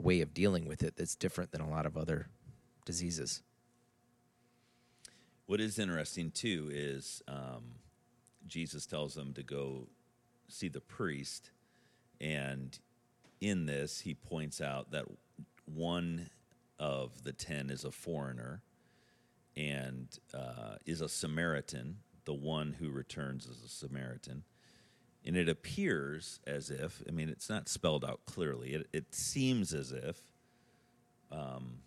way 0.01 0.21
of 0.21 0.35
dealing 0.35 0.67
with 0.67 0.83
it 0.83 0.97
that's 0.97 1.17
different 1.17 1.53
than 1.53 1.61
a 1.61 1.71
lot 1.71 1.87
of 1.87 1.97
other 1.97 2.29
diseases. 2.85 3.43
What 5.47 5.61
is 5.61 5.79
interesting 5.79 6.33
too 6.33 6.69
is 6.73 7.23
um, 7.29 7.77
Jesus 8.47 8.87
tells 8.87 9.15
them 9.15 9.33
to 9.35 9.43
go 9.43 9.89
see 10.49 10.69
the 10.69 10.81
priest, 10.81 11.51
and 12.21 12.79
in 13.41 13.67
this 13.67 14.01
he 14.01 14.15
points 14.15 14.61
out 14.61 14.91
that 14.91 15.05
one 15.67 16.31
of 16.79 17.25
the 17.25 17.33
ten 17.33 17.71
is 17.71 17.85
a 17.85 17.91
foreigner 17.91 18.63
and 19.57 20.09
uh, 20.35 20.77
is 20.85 21.01
a 21.01 21.09
Samaritan. 21.09 21.99
The 22.25 22.35
one 22.35 22.77
who 22.79 22.91
returns 22.91 23.47
is 23.47 23.63
a 23.65 23.69
Samaritan. 23.69 24.45
And 25.25 25.37
it 25.37 25.49
appears 25.49 26.41
as 26.47 26.71
if, 26.71 27.03
I 27.09 27.11
mean, 27.11 27.29
it's 27.29 27.49
not 27.49 27.69
spelled 27.69 28.05
out 28.05 28.21
clearly. 28.27 28.75
It, 28.75 28.87
it 28.93 29.15
seems 29.15 29.73
as 29.75 29.93
if, 29.93 30.19
um, 31.33 31.79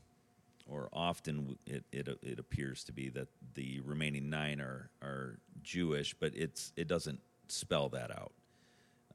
or 0.68 0.90
often 0.92 1.58
it, 1.66 1.84
it, 1.92 2.08
it 2.22 2.40
appears 2.40 2.84
to 2.86 2.92
be 2.92 3.10
that 3.10 3.28
the 3.54 3.80
remaining 3.86 4.30
nine 4.30 4.60
are, 4.60 4.90
are 5.02 5.40
Jewish, 5.62 6.14
but 6.14 6.34
it's, 6.36 6.74
it 6.76 6.88
doesn't 6.88 7.22
spell 7.48 7.90
that 7.90 8.12
out. 8.12 8.34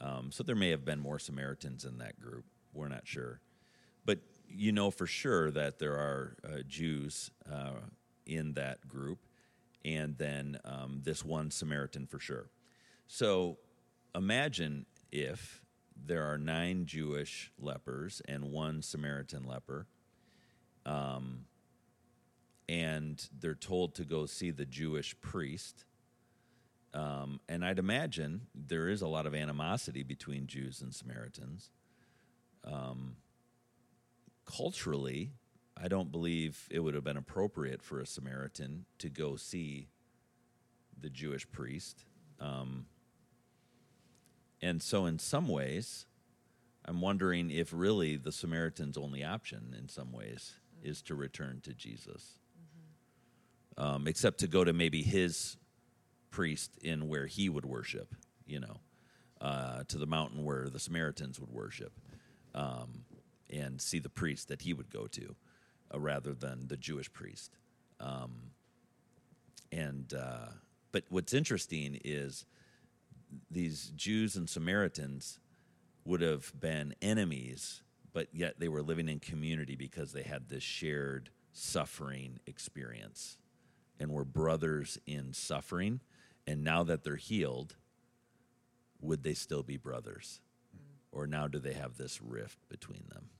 Um, 0.04 0.30
so 0.30 0.42
there 0.42 0.54
may 0.54 0.68
have 0.70 0.84
been 0.84 1.00
more 1.00 1.18
Samaritans 1.18 1.86
in 1.86 1.98
that 1.98 2.20
group. 2.20 2.44
We're 2.74 2.88
not 2.88 3.06
sure. 3.06 3.40
But 4.04 4.18
you 4.46 4.70
know 4.70 4.90
for 4.90 5.06
sure 5.06 5.50
that 5.50 5.78
there 5.78 5.94
are 5.94 6.36
uh, 6.44 6.58
Jews 6.68 7.30
uh, 7.50 7.80
in 8.26 8.52
that 8.54 8.86
group, 8.86 9.20
and 9.82 10.16
then 10.18 10.58
um, 10.64 11.00
this 11.02 11.24
one 11.24 11.50
Samaritan 11.50 12.06
for 12.06 12.18
sure. 12.18 12.50
So 13.06 13.56
imagine 14.14 14.84
if 15.10 15.62
there 15.96 16.24
are 16.24 16.36
nine 16.36 16.84
Jewish 16.84 17.50
lepers 17.58 18.20
and 18.28 18.52
one 18.52 18.82
Samaritan 18.82 19.44
leper, 19.44 19.86
um, 20.84 21.46
and 22.68 23.26
they're 23.40 23.54
told 23.54 23.94
to 23.94 24.04
go 24.04 24.26
see 24.26 24.50
the 24.50 24.66
Jewish 24.66 25.18
priest. 25.22 25.86
Um, 26.94 27.40
and 27.48 27.64
I'd 27.64 27.80
imagine 27.80 28.46
there 28.54 28.88
is 28.88 29.02
a 29.02 29.08
lot 29.08 29.26
of 29.26 29.34
animosity 29.34 30.04
between 30.04 30.46
Jews 30.46 30.80
and 30.80 30.94
Samaritans. 30.94 31.70
Um, 32.64 33.16
culturally, 34.46 35.32
I 35.76 35.88
don't 35.88 36.12
believe 36.12 36.68
it 36.70 36.78
would 36.78 36.94
have 36.94 37.02
been 37.02 37.16
appropriate 37.16 37.82
for 37.82 37.98
a 37.98 38.06
Samaritan 38.06 38.86
to 38.98 39.10
go 39.10 39.34
see 39.34 39.88
the 40.98 41.10
Jewish 41.10 41.50
priest. 41.50 42.04
Um, 42.40 42.86
and 44.62 44.80
so, 44.80 45.04
in 45.04 45.18
some 45.18 45.48
ways, 45.48 46.06
I'm 46.84 47.00
wondering 47.00 47.50
if 47.50 47.72
really 47.72 48.16
the 48.16 48.32
Samaritan's 48.32 48.96
only 48.96 49.24
option, 49.24 49.74
in 49.76 49.88
some 49.88 50.12
ways, 50.12 50.54
is 50.82 51.02
to 51.02 51.16
return 51.16 51.60
to 51.64 51.74
Jesus. 51.74 52.38
Um, 53.76 54.06
except 54.06 54.38
to 54.38 54.46
go 54.46 54.62
to 54.62 54.72
maybe 54.72 55.02
his 55.02 55.56
priest 56.34 56.76
in 56.82 57.08
where 57.08 57.26
he 57.26 57.48
would 57.48 57.64
worship, 57.64 58.12
you 58.44 58.58
know, 58.58 58.80
uh, 59.40 59.84
to 59.86 59.98
the 59.98 60.06
mountain 60.06 60.44
where 60.44 60.68
the 60.68 60.80
Samaritans 60.80 61.38
would 61.38 61.50
worship, 61.50 61.92
um, 62.56 63.04
and 63.48 63.80
see 63.80 64.00
the 64.00 64.08
priest 64.08 64.48
that 64.48 64.62
he 64.62 64.72
would 64.74 64.90
go 64.90 65.06
to, 65.06 65.36
uh, 65.94 66.00
rather 66.00 66.34
than 66.34 66.66
the 66.66 66.76
Jewish 66.76 67.12
priest. 67.12 67.56
Um, 68.00 68.50
and 69.70 70.12
uh, 70.12 70.48
but 70.90 71.04
what's 71.08 71.32
interesting 71.32 72.00
is 72.04 72.46
these 73.48 73.92
Jews 73.94 74.34
and 74.34 74.50
Samaritans 74.50 75.38
would 76.04 76.20
have 76.20 76.52
been 76.58 76.96
enemies, 77.00 77.82
but 78.12 78.26
yet 78.32 78.58
they 78.58 78.68
were 78.68 78.82
living 78.82 79.08
in 79.08 79.20
community 79.20 79.76
because 79.76 80.12
they 80.12 80.24
had 80.24 80.48
this 80.48 80.64
shared 80.64 81.30
suffering 81.52 82.40
experience 82.44 83.38
and 84.00 84.10
were 84.10 84.24
brothers 84.24 84.98
in 85.06 85.32
suffering. 85.32 86.00
And 86.46 86.62
now 86.62 86.82
that 86.84 87.04
they're 87.04 87.16
healed, 87.16 87.76
would 89.00 89.22
they 89.22 89.34
still 89.34 89.62
be 89.62 89.76
brothers? 89.76 90.40
Mm. 90.76 90.80
Or 91.12 91.26
now 91.26 91.48
do 91.48 91.58
they 91.58 91.72
have 91.72 91.96
this 91.96 92.20
rift 92.22 92.58
between 92.68 93.04
them? 93.12 93.30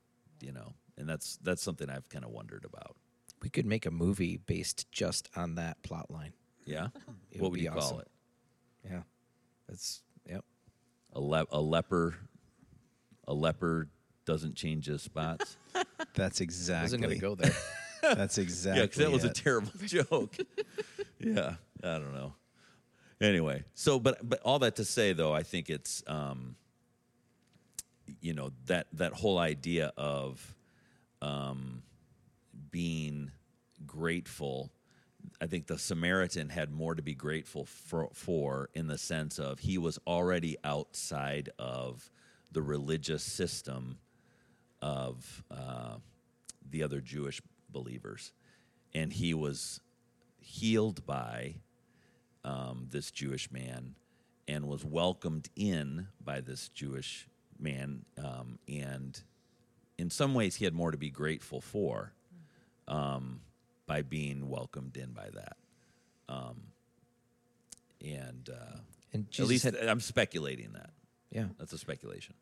You 0.40 0.52
know, 0.52 0.74
and 0.98 1.08
that's 1.08 1.36
that's 1.42 1.62
something 1.62 1.88
I've 1.88 2.08
kind 2.08 2.24
of 2.24 2.30
wondered 2.30 2.64
about. 2.64 2.96
We 3.42 3.48
could 3.50 3.66
make 3.66 3.84
a 3.86 3.90
movie 3.90 4.36
based 4.38 4.90
just 4.90 5.28
on 5.36 5.54
that 5.56 5.82
plot 5.82 6.10
line. 6.10 6.32
Yeah, 6.64 6.88
It 7.30 7.40
what 7.40 7.50
would 7.50 7.50
would 7.52 7.56
be 7.58 7.64
you 7.64 7.70
call 7.70 7.78
awesome. 7.82 7.98
it? 8.00 8.08
Yeah. 8.90 9.02
That's 9.68 10.02
yep. 10.28 10.44
A, 11.14 11.20
le- 11.20 11.46
a 11.50 11.60
leper, 11.60 12.14
a 13.26 13.32
leper 13.34 13.88
doesn't 14.26 14.56
change 14.56 14.86
his 14.86 15.02
spots. 15.02 15.56
That's 16.14 16.40
I 16.40 16.44
exactly. 16.44 16.84
wasn't 16.84 17.02
gonna 17.02 17.16
go 17.18 17.34
there. 17.34 17.52
That's 18.02 18.36
exactly. 18.38 18.80
Yeah, 18.80 18.84
because 18.86 18.98
that 18.98 19.10
was 19.12 19.24
a 19.24 19.32
terrible 19.32 19.72
joke. 19.86 20.36
yeah, 21.18 21.54
I 21.82 21.98
don't 21.98 22.12
know. 22.14 22.34
Anyway, 23.24 23.64
so 23.74 23.98
but 23.98 24.28
but 24.28 24.40
all 24.42 24.58
that 24.58 24.76
to 24.76 24.84
say 24.84 25.14
though, 25.14 25.32
I 25.32 25.42
think 25.42 25.70
it's 25.70 26.02
um, 26.06 26.56
you 28.20 28.34
know 28.34 28.50
that 28.66 28.86
that 28.92 29.14
whole 29.14 29.38
idea 29.38 29.92
of 29.96 30.54
um, 31.22 31.82
being 32.70 33.30
grateful. 33.86 34.70
I 35.40 35.46
think 35.46 35.68
the 35.68 35.78
Samaritan 35.78 36.50
had 36.50 36.70
more 36.70 36.94
to 36.94 37.00
be 37.00 37.14
grateful 37.14 37.64
for, 37.64 38.10
for 38.12 38.68
in 38.74 38.88
the 38.88 38.98
sense 38.98 39.38
of 39.38 39.58
he 39.58 39.78
was 39.78 39.98
already 40.06 40.58
outside 40.62 41.48
of 41.58 42.10
the 42.52 42.60
religious 42.60 43.22
system 43.22 43.96
of 44.82 45.42
uh, 45.50 45.96
the 46.70 46.82
other 46.82 47.00
Jewish 47.00 47.40
believers, 47.70 48.32
and 48.94 49.14
he 49.14 49.32
was 49.32 49.80
healed 50.40 51.06
by 51.06 51.54
um, 52.44 52.88
this 52.90 53.10
Jewish 53.10 53.50
man 53.50 53.94
and 54.46 54.66
was 54.68 54.84
welcomed 54.84 55.48
in 55.56 56.08
by 56.22 56.40
this 56.40 56.68
Jewish 56.68 57.26
man, 57.58 58.04
um, 58.22 58.58
and 58.68 59.20
in 59.96 60.10
some 60.10 60.34
ways 60.34 60.56
he 60.56 60.64
had 60.64 60.74
more 60.74 60.90
to 60.90 60.98
be 60.98 61.10
grateful 61.10 61.60
for 61.60 62.12
um, 62.88 63.40
by 63.86 64.02
being 64.02 64.48
welcomed 64.48 64.96
in 64.96 65.12
by 65.12 65.28
that. 65.32 65.56
Um, 66.28 66.62
and 68.04 68.50
uh, 68.52 68.78
And 69.12 69.24
at 69.24 69.30
Jesus 69.30 69.48
least 69.48 69.64
had 69.64 69.76
I'm 69.76 70.00
speculating 70.00 70.72
that. 70.72 70.90
yeah. 71.30 71.46
That's 71.58 71.72
a 71.72 71.78
speculation. 71.78 72.34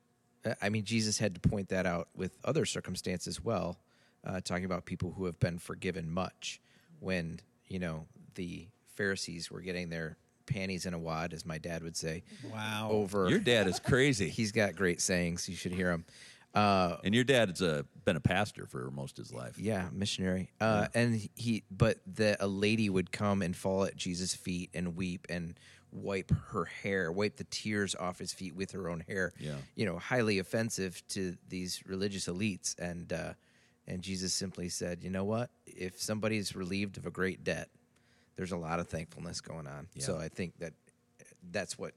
Uh, 0.45 0.55
I 0.61 0.71
mean, 0.71 0.85
Jesus 0.85 1.19
had 1.19 1.35
to 1.35 1.41
point 1.49 1.69
that 1.69 1.87
out 1.87 2.09
with 2.17 2.37
other 2.45 2.65
circumstances 2.65 3.37
as 3.39 3.45
well, 3.45 3.79
uh, 4.25 4.41
talking 4.41 4.65
about 4.65 4.87
people 4.87 5.13
who 5.13 5.27
have 5.27 5.39
been 5.39 5.59
forgiven 5.59 6.11
much. 6.11 6.61
When 6.99 7.41
you 7.69 7.79
know 7.79 8.07
the 8.35 8.67
Pharisees 8.97 9.51
were 9.51 9.61
getting 9.61 9.89
their 9.91 10.17
panties 10.47 10.87
in 10.87 10.95
a 10.95 10.99
wad, 10.99 11.33
as 11.33 11.45
my 11.47 11.59
dad 11.59 11.83
would 11.83 11.97
say, 11.97 12.23
Wow. 12.53 12.89
over. 12.91 13.29
Your 13.29 13.39
dad 13.39 13.67
is 13.69 13.79
crazy. 13.81 14.29
He's 14.39 14.53
got 14.53 14.75
great 14.77 15.01
sayings. 15.01 15.49
You 15.49 15.57
should 15.57 15.73
hear 15.73 15.91
him. 15.91 16.05
Uh, 16.55 16.97
and 17.03 17.15
your 17.15 17.25
dad's 17.25 17.63
a, 17.63 17.87
been 18.05 18.17
a 18.17 18.21
pastor 18.21 18.67
for 18.67 18.91
most 18.91 19.19
of 19.19 19.25
his 19.25 19.33
life. 19.33 19.59
yeah, 19.59 19.89
missionary. 19.93 20.51
Uh, 20.61 20.87
And 20.95 21.27
he, 21.35 21.63
but 21.71 21.99
the 22.07 22.37
a 22.41 22.47
lady 22.47 22.91
would 22.91 23.11
come 23.11 23.41
and 23.41 23.57
fall 23.57 23.85
at 23.85 23.97
Jesus' 23.97 24.35
feet 24.35 24.69
and 24.75 24.95
weep 24.95 25.27
and 25.31 25.59
wipe 25.93 26.31
her 26.51 26.67
hair, 26.67 27.11
wipe 27.11 27.37
the 27.37 27.45
tears 27.45 27.95
off 27.95 28.19
his 28.19 28.35
feet 28.35 28.55
with 28.55 28.73
her 28.73 28.91
own 28.91 29.01
hair. 29.09 29.33
Yeah. 29.39 29.55
you 29.77 29.87
know, 29.87 29.97
highly 29.99 30.39
offensive 30.41 31.03
to 31.11 31.37
these 31.49 31.83
religious 31.87 32.27
elites. 32.27 32.79
And 32.79 33.11
uh, 33.13 33.33
and 33.87 34.03
Jesus 34.03 34.35
simply 34.35 34.69
said, 34.69 35.03
you 35.03 35.09
know 35.11 35.25
what? 35.25 35.51
If 35.67 36.01
somebody's 36.03 36.55
relieved 36.55 36.99
of 36.99 37.07
a 37.07 37.11
great 37.11 37.45
debt, 37.45 37.69
there's 38.37 38.53
a 38.53 38.57
lot 38.57 38.81
of 38.81 38.89
thankfulness 38.89 39.41
going 39.41 39.67
on. 39.67 39.89
Yeah. 39.95 40.05
So 40.05 40.19
I 40.19 40.29
think 40.29 40.59
that 40.59 40.73
that's 41.51 41.79
what 41.79 41.93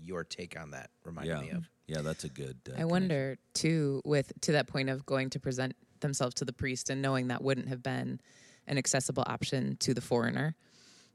your 0.00 0.24
take 0.24 0.58
on 0.60 0.70
that 0.72 0.90
reminded 1.04 1.30
Yeah, 1.36 1.40
me 1.42 1.50
of. 1.50 1.68
yeah, 1.86 2.00
that's 2.02 2.24
a 2.24 2.28
good. 2.28 2.56
Uh, 2.66 2.72
I 2.72 2.74
connection. 2.74 2.88
wonder 2.88 3.38
too, 3.54 4.00
with 4.04 4.32
to 4.42 4.52
that 4.52 4.66
point 4.66 4.88
of 4.88 5.04
going 5.06 5.30
to 5.30 5.40
present 5.40 5.74
themselves 6.00 6.34
to 6.36 6.44
the 6.44 6.52
priest 6.52 6.90
and 6.90 7.00
knowing 7.02 7.28
that 7.28 7.42
wouldn't 7.42 7.68
have 7.68 7.82
been 7.82 8.20
an 8.66 8.78
accessible 8.78 9.22
option 9.26 9.76
to 9.78 9.94
the 9.94 10.00
foreigner. 10.00 10.54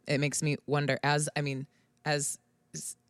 It 0.08 0.20
makes 0.20 0.42
me 0.42 0.58
wonder. 0.68 0.98
As 1.04 1.28
I 1.36 1.42
mean, 1.42 1.68
as 2.06 2.40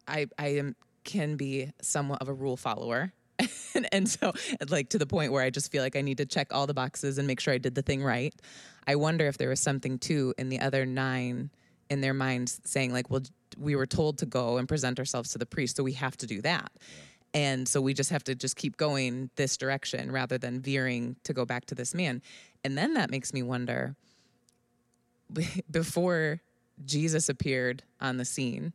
I 0.07 0.27
I 0.39 0.47
am 0.57 0.75
can 1.03 1.35
be 1.35 1.71
somewhat 1.81 2.21
of 2.21 2.27
a 2.29 2.33
rule 2.33 2.57
follower. 2.57 3.13
and, 3.75 3.87
and 3.91 4.09
so 4.09 4.33
like 4.69 4.89
to 4.89 4.97
the 4.97 5.05
point 5.05 5.31
where 5.31 5.43
I 5.43 5.49
just 5.49 5.71
feel 5.71 5.83
like 5.83 5.95
I 5.95 6.01
need 6.01 6.17
to 6.17 6.25
check 6.25 6.47
all 6.51 6.67
the 6.67 6.73
boxes 6.73 7.17
and 7.17 7.27
make 7.27 7.39
sure 7.39 7.53
I 7.53 7.57
did 7.57 7.75
the 7.75 7.81
thing 7.81 8.03
right. 8.03 8.33
I 8.87 8.95
wonder 8.95 9.27
if 9.27 9.37
there 9.37 9.49
was 9.49 9.59
something 9.59 9.99
too 9.99 10.33
in 10.37 10.49
the 10.49 10.59
other 10.59 10.85
nine 10.85 11.49
in 11.89 12.01
their 12.01 12.13
minds 12.13 12.59
saying 12.65 12.91
like, 12.93 13.09
well, 13.09 13.21
we 13.57 13.75
were 13.75 13.85
told 13.85 14.17
to 14.19 14.25
go 14.25 14.57
and 14.57 14.67
present 14.67 14.99
ourselves 14.99 15.31
to 15.31 15.37
the 15.37 15.45
priest, 15.45 15.77
so 15.77 15.83
we 15.83 15.93
have 15.93 16.17
to 16.17 16.27
do 16.27 16.41
that. 16.41 16.71
And 17.33 17.67
so 17.67 17.81
we 17.81 17.93
just 17.93 18.09
have 18.09 18.23
to 18.25 18.35
just 18.35 18.55
keep 18.55 18.77
going 18.77 19.29
this 19.35 19.57
direction 19.57 20.11
rather 20.11 20.37
than 20.37 20.59
veering 20.59 21.15
to 21.23 21.33
go 21.33 21.45
back 21.45 21.65
to 21.65 21.75
this 21.75 21.93
man. 21.93 22.21
And 22.63 22.77
then 22.77 22.93
that 22.95 23.09
makes 23.09 23.33
me 23.33 23.43
wonder 23.43 23.95
before 25.71 26.41
Jesus 26.85 27.29
appeared 27.29 27.83
on 27.99 28.17
the 28.17 28.25
scene, 28.25 28.73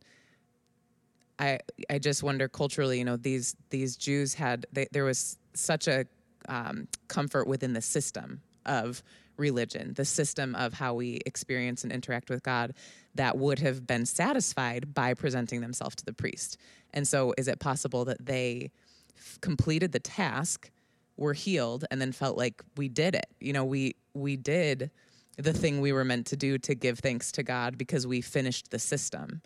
I 1.43 1.59
I 1.89 1.99
just 1.99 2.23
wonder 2.23 2.47
culturally, 2.47 2.99
you 2.99 3.05
know, 3.05 3.17
these 3.17 3.55
these 3.69 3.95
Jews 3.97 4.33
had 4.33 4.65
they, 4.71 4.87
there 4.91 5.03
was 5.03 5.37
such 5.53 5.87
a 5.87 6.05
um, 6.49 6.87
comfort 7.07 7.47
within 7.47 7.73
the 7.73 7.81
system 7.81 8.41
of 8.65 9.03
religion, 9.37 9.93
the 9.95 10.05
system 10.05 10.55
of 10.55 10.73
how 10.73 10.93
we 10.93 11.19
experience 11.25 11.83
and 11.83 11.91
interact 11.91 12.29
with 12.29 12.43
God, 12.43 12.73
that 13.15 13.37
would 13.37 13.59
have 13.59 13.87
been 13.87 14.05
satisfied 14.05 14.93
by 14.93 15.13
presenting 15.13 15.61
themselves 15.61 15.95
to 15.95 16.05
the 16.05 16.13
priest. 16.13 16.57
And 16.93 17.07
so, 17.07 17.33
is 17.37 17.47
it 17.47 17.59
possible 17.59 18.05
that 18.05 18.25
they 18.25 18.71
f- 19.17 19.39
completed 19.41 19.91
the 19.91 19.99
task, 19.99 20.69
were 21.17 21.33
healed, 21.33 21.85
and 21.89 21.99
then 21.99 22.11
felt 22.11 22.37
like 22.37 22.61
we 22.77 22.87
did 22.87 23.15
it? 23.15 23.27
You 23.39 23.53
know, 23.53 23.65
we 23.65 23.95
we 24.13 24.37
did 24.37 24.91
the 25.37 25.53
thing 25.53 25.81
we 25.81 25.91
were 25.91 26.05
meant 26.05 26.27
to 26.27 26.37
do 26.37 26.59
to 26.59 26.75
give 26.75 26.99
thanks 26.99 27.31
to 27.31 27.43
God 27.43 27.77
because 27.77 28.05
we 28.05 28.21
finished 28.21 28.69
the 28.69 28.77
system 28.77 29.41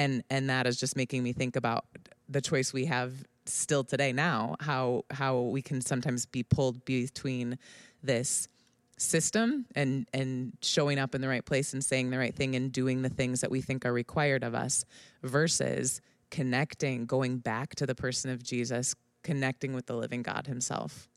and 0.00 0.24
and 0.30 0.48
that 0.50 0.66
is 0.66 0.78
just 0.78 0.96
making 0.96 1.22
me 1.22 1.32
think 1.32 1.56
about 1.56 1.84
the 2.28 2.40
choice 2.40 2.72
we 2.72 2.86
have 2.86 3.12
still 3.46 3.84
today 3.84 4.12
now 4.12 4.56
how 4.60 5.04
how 5.10 5.40
we 5.40 5.60
can 5.62 5.80
sometimes 5.80 6.26
be 6.26 6.42
pulled 6.42 6.84
between 6.84 7.58
this 8.02 8.48
system 8.96 9.66
and 9.74 10.06
and 10.14 10.52
showing 10.62 10.98
up 10.98 11.14
in 11.14 11.20
the 11.20 11.28
right 11.28 11.44
place 11.44 11.72
and 11.72 11.84
saying 11.84 12.10
the 12.10 12.18
right 12.18 12.34
thing 12.34 12.54
and 12.54 12.72
doing 12.72 13.02
the 13.02 13.08
things 13.08 13.40
that 13.40 13.50
we 13.50 13.60
think 13.60 13.84
are 13.84 13.92
required 13.92 14.42
of 14.42 14.54
us 14.54 14.84
versus 15.22 16.00
connecting 16.30 17.06
going 17.06 17.38
back 17.38 17.74
to 17.74 17.86
the 17.86 17.94
person 17.94 18.30
of 18.30 18.42
Jesus 18.42 18.94
connecting 19.22 19.74
with 19.74 19.86
the 19.86 19.94
living 19.96 20.22
God 20.22 20.46
himself 20.46 21.08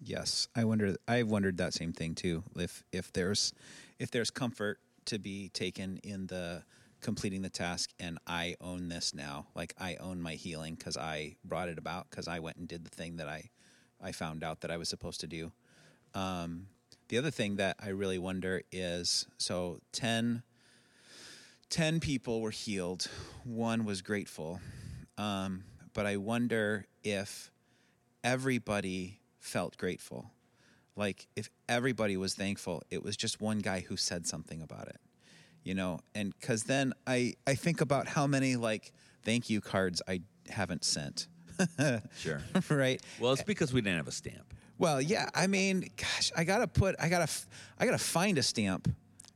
Yes, 0.00 0.46
I 0.54 0.62
wonder. 0.64 0.94
i've 1.08 1.28
wondered 1.28 1.56
that 1.56 1.74
same 1.74 1.92
thing 1.92 2.14
too. 2.14 2.44
If 2.54 2.84
if 2.92 3.12
there's 3.12 3.52
if 3.98 4.12
there's 4.12 4.30
comfort 4.30 4.78
to 5.06 5.18
be 5.18 5.48
taken 5.48 5.98
in 6.04 6.28
the 6.28 6.62
completing 7.00 7.42
the 7.42 7.50
task, 7.50 7.90
and 7.98 8.18
I 8.26 8.56
own 8.60 8.88
this 8.88 9.14
now, 9.14 9.46
like 9.54 9.74
I 9.78 9.96
own 9.96 10.20
my 10.20 10.34
healing 10.34 10.74
because 10.74 10.96
I 10.96 11.36
brought 11.44 11.68
it 11.68 11.78
about 11.78 12.10
because 12.10 12.28
I 12.28 12.40
went 12.40 12.56
and 12.56 12.66
did 12.68 12.84
the 12.84 12.90
thing 12.90 13.16
that 13.16 13.28
I 13.28 13.50
I 14.00 14.12
found 14.12 14.44
out 14.44 14.60
that 14.60 14.70
I 14.70 14.76
was 14.76 14.88
supposed 14.88 15.20
to 15.20 15.26
do. 15.26 15.52
Um, 16.14 16.66
the 17.08 17.18
other 17.18 17.30
thing 17.30 17.56
that 17.56 17.76
I 17.82 17.88
really 17.88 18.18
wonder 18.18 18.62
is 18.70 19.26
so 19.38 19.80
10, 19.92 20.42
10 21.70 22.00
people 22.00 22.40
were 22.40 22.50
healed, 22.50 23.08
one 23.44 23.84
was 23.84 24.02
grateful, 24.02 24.60
um, 25.16 25.64
but 25.94 26.06
I 26.06 26.16
wonder 26.16 26.86
if 27.02 27.50
everybody 28.22 29.20
felt 29.40 29.76
grateful. 29.76 30.30
Like 30.96 31.26
if 31.36 31.48
everybody 31.68 32.16
was 32.16 32.34
thankful, 32.34 32.82
it 32.90 33.02
was 33.02 33.16
just 33.16 33.40
one 33.40 33.58
guy 33.60 33.80
who 33.80 33.96
said 33.96 34.26
something 34.26 34.60
about 34.60 34.88
it, 34.88 35.00
you 35.68 35.74
know. 35.74 36.00
And 36.14 36.32
because 36.40 36.64
then 36.64 36.94
I 37.06 37.34
I 37.46 37.54
think 37.54 37.80
about 37.82 38.08
how 38.08 38.26
many 38.26 38.56
like 38.56 38.92
thank 39.22 39.50
you 39.50 39.60
cards 39.60 40.00
I 40.08 40.22
haven't 40.48 40.82
sent, 40.84 41.28
Sure. 42.18 42.40
right? 42.70 43.00
Well, 43.20 43.32
it's 43.34 43.42
because 43.42 43.72
we 43.72 43.82
didn't 43.82 43.98
have 43.98 44.08
a 44.08 44.12
stamp. 44.12 44.54
Well, 44.78 45.00
yeah. 45.02 45.28
I 45.34 45.46
mean, 45.46 45.90
gosh, 45.96 46.32
I 46.36 46.44
gotta 46.44 46.66
put 46.66 46.96
I 46.98 47.08
gotta 47.08 47.30
I 47.78 47.84
gotta 47.84 47.98
find 47.98 48.38
a 48.38 48.42
stamp. 48.42 48.88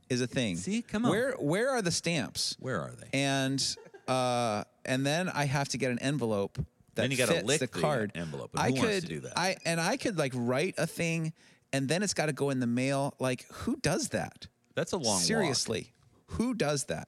Is 0.09 0.21
a 0.21 0.27
thing. 0.27 0.57
See? 0.57 0.81
Come 0.81 1.05
on. 1.05 1.11
Where 1.11 1.33
where 1.39 1.69
are 1.69 1.81
the 1.81 1.91
stamps? 1.91 2.55
Where 2.59 2.79
are 2.81 2.91
they? 2.99 3.07
and 3.17 3.63
uh, 4.07 4.63
and 4.85 5.05
then 5.05 5.29
I 5.29 5.45
have 5.45 5.69
to 5.69 5.77
get 5.77 5.91
an 5.91 5.99
envelope 5.99 6.57
that 6.57 7.03
Then 7.03 7.11
you 7.11 7.17
gotta 7.17 7.43
lick 7.45 7.59
the 7.59 7.67
the 7.67 7.79
card. 7.81 8.11
envelope, 8.15 8.51
and 8.53 8.61
I 8.61 8.67
who 8.69 8.75
could 8.75 8.83
wants 8.83 9.01
to 9.01 9.07
do 9.07 9.19
that? 9.21 9.33
I 9.37 9.55
and 9.65 9.79
I 9.79 9.97
could 9.97 10.17
like 10.17 10.33
write 10.35 10.75
a 10.77 10.85
thing, 10.87 11.33
and 11.71 11.87
then 11.87 12.03
it's 12.03 12.13
got 12.13 12.25
to 12.27 12.33
go 12.33 12.49
in 12.49 12.59
the 12.59 12.67
mail. 12.67 13.15
Like 13.19 13.45
who 13.51 13.75
does 13.77 14.09
that? 14.09 14.47
That's 14.75 14.91
a 14.91 14.97
long 14.97 15.21
walk. 15.47 15.55
Who 16.33 16.53
does 16.53 16.85
that? 16.85 17.07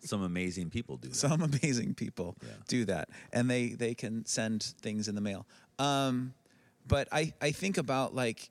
Some 0.00 0.22
amazing 0.22 0.70
people 0.70 0.96
do 0.96 1.08
that. 1.08 1.14
Some 1.14 1.42
amazing 1.42 1.94
people 1.94 2.36
do 2.66 2.84
that, 2.86 3.08
and 3.32 3.48
they 3.48 3.68
they 3.68 3.94
can 3.94 4.26
send 4.26 4.62
things 4.80 5.06
in 5.08 5.14
the 5.14 5.20
mail. 5.20 5.46
Um, 5.78 6.34
but 6.86 7.08
I 7.12 7.32
I 7.40 7.52
think 7.52 7.78
about 7.78 8.14
like, 8.14 8.50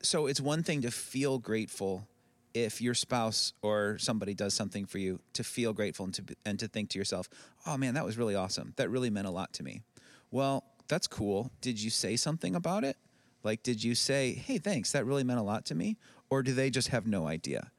so 0.00 0.26
it's 0.26 0.40
one 0.40 0.62
thing 0.62 0.82
to 0.82 0.90
feel 0.90 1.38
grateful 1.38 2.06
if 2.54 2.80
your 2.80 2.94
spouse 2.94 3.52
or 3.60 3.98
somebody 3.98 4.32
does 4.32 4.54
something 4.54 4.86
for 4.86 4.96
you 4.96 5.20
to 5.34 5.44
feel 5.44 5.74
grateful 5.74 6.06
and 6.06 6.14
to 6.14 6.24
and 6.46 6.58
to 6.58 6.68
think 6.68 6.88
to 6.90 6.98
yourself, 6.98 7.28
oh 7.66 7.76
man, 7.76 7.94
that 7.94 8.04
was 8.04 8.16
really 8.16 8.34
awesome. 8.34 8.72
That 8.76 8.88
really 8.88 9.10
meant 9.10 9.26
a 9.26 9.30
lot 9.30 9.52
to 9.54 9.62
me. 9.62 9.82
Well, 10.30 10.64
that's 10.88 11.06
cool. 11.06 11.50
Did 11.60 11.82
you 11.82 11.90
say 11.90 12.16
something 12.16 12.54
about 12.54 12.82
it? 12.82 12.96
Like, 13.42 13.62
did 13.62 13.84
you 13.84 13.94
say, 13.94 14.32
hey, 14.32 14.58
thanks, 14.58 14.92
that 14.92 15.04
really 15.04 15.22
meant 15.22 15.38
a 15.38 15.42
lot 15.42 15.66
to 15.66 15.74
me? 15.74 15.98
Or 16.30 16.42
do 16.42 16.52
they 16.52 16.70
just 16.70 16.88
have 16.88 17.06
no 17.06 17.28
idea? 17.28 17.70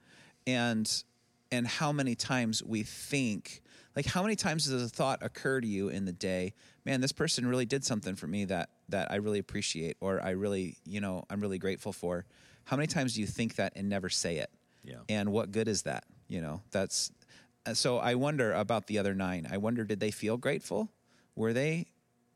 And 0.48 1.04
and 1.52 1.68
how 1.68 1.92
many 1.92 2.16
times 2.16 2.64
we 2.64 2.84
think 2.84 3.62
like 3.96 4.06
how 4.06 4.22
many 4.22 4.36
times 4.36 4.66
does 4.66 4.84
a 4.84 4.90
thought 4.90 5.20
occur 5.22 5.62
to 5.62 5.68
you 5.68 5.90
in 5.90 6.06
the 6.06 6.12
day 6.12 6.54
man 6.86 7.02
this 7.02 7.12
person 7.12 7.46
really 7.48 7.66
did 7.66 7.84
something 7.84 8.16
for 8.16 8.28
me 8.28 8.46
that 8.46 8.70
that 8.90 9.12
i 9.12 9.16
really 9.16 9.40
appreciate 9.40 9.98
or 10.02 10.22
i 10.22 10.32
really 10.32 10.78
you 10.86 11.02
know 11.02 11.24
i'm 11.30 11.42
really 11.42 11.58
grateful 11.58 11.94
for. 11.94 12.26
How 12.66 12.76
many 12.76 12.88
times 12.88 13.14
do 13.14 13.22
you 13.22 13.28
think 13.28 13.56
that 13.56 13.74
and 13.78 13.88
never 13.88 14.10
say 14.10 14.38
it? 14.38 14.50
Yeah. 14.84 14.98
and 15.08 15.32
what 15.32 15.52
good 15.52 15.68
is 15.68 15.84
that? 15.84 16.04
You 16.28 16.42
know 16.42 16.62
that's 16.72 17.12
uh, 17.66 17.74
so 17.74 17.98
i 17.98 18.16
wonder 18.16 18.54
about 18.54 18.88
the 18.88 19.00
other 19.00 19.14
nine. 19.16 19.48
I 19.50 19.58
wonder 19.58 19.84
did 19.84 20.00
they 20.00 20.12
feel 20.12 20.38
grateful? 20.38 20.90
Were 21.36 21.54
they 21.54 21.88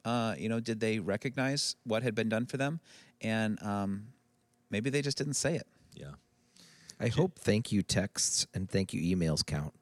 uh, 0.05 0.35
you 0.37 0.49
know 0.49 0.59
did 0.59 0.79
they 0.79 0.99
recognize 0.99 1.75
what 1.83 2.03
had 2.03 2.15
been 2.15 2.29
done 2.29 2.45
for 2.45 2.57
them? 2.57 2.79
And 3.21 3.61
um, 3.61 4.07
maybe 4.69 4.89
they 4.89 5.01
just 5.01 5.17
didn't 5.17 5.35
say 5.35 5.55
it. 5.55 5.67
Yeah. 5.93 6.13
I 7.01 7.07
hope 7.07 7.39
thank 7.39 7.71
you 7.71 7.81
texts 7.81 8.45
and 8.53 8.69
thank 8.69 8.93
you 8.93 9.15
emails 9.15 9.45
count. 9.45 9.73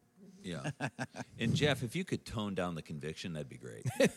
Yeah. 0.41 0.71
and 1.39 1.53
Jeff, 1.53 1.83
if 1.83 1.95
you 1.95 2.05
could 2.05 2.25
tone 2.25 2.55
down 2.55 2.75
the 2.75 2.81
conviction, 2.81 3.33
that'd 3.33 3.49
be 3.49 3.57
great. 3.57 3.85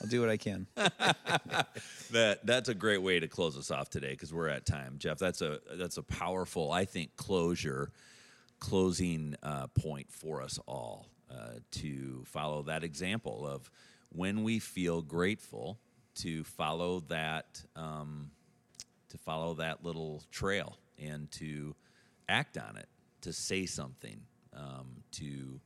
i'll 0.00 0.06
do 0.08 0.20
what 0.20 0.30
i 0.30 0.36
can 0.36 0.68
that 0.76 2.38
that's 2.44 2.68
a 2.68 2.74
great 2.74 3.02
way 3.02 3.18
to 3.18 3.26
close 3.26 3.58
us 3.58 3.72
off 3.72 3.90
today 3.90 4.10
because 4.10 4.32
we're 4.32 4.46
at 4.46 4.64
time, 4.64 4.94
Jeff. 4.98 5.18
That's 5.18 5.42
a 5.42 5.58
that's 5.74 5.96
a 5.96 6.02
powerful, 6.02 6.70
I 6.70 6.84
think, 6.84 7.16
closure, 7.16 7.90
closing 8.60 9.34
uh, 9.42 9.66
point 9.68 10.12
for 10.12 10.40
us 10.40 10.60
all 10.66 11.08
uh, 11.30 11.54
to 11.72 12.22
follow 12.26 12.62
that 12.62 12.84
example 12.84 13.46
of 13.46 13.70
when 14.10 14.44
we 14.44 14.60
feel 14.60 15.02
grateful 15.02 15.80
to 16.16 16.44
follow 16.44 17.00
that 17.08 17.62
um, 17.74 18.30
to 19.08 19.18
follow 19.18 19.54
that 19.54 19.84
little 19.84 20.22
trail 20.30 20.78
and 20.98 21.30
to 21.32 21.74
act 22.28 22.58
on 22.58 22.76
it, 22.76 22.88
to 23.22 23.32
say 23.32 23.66
something, 23.66 24.20
um, 24.56 25.02
to 25.12 25.60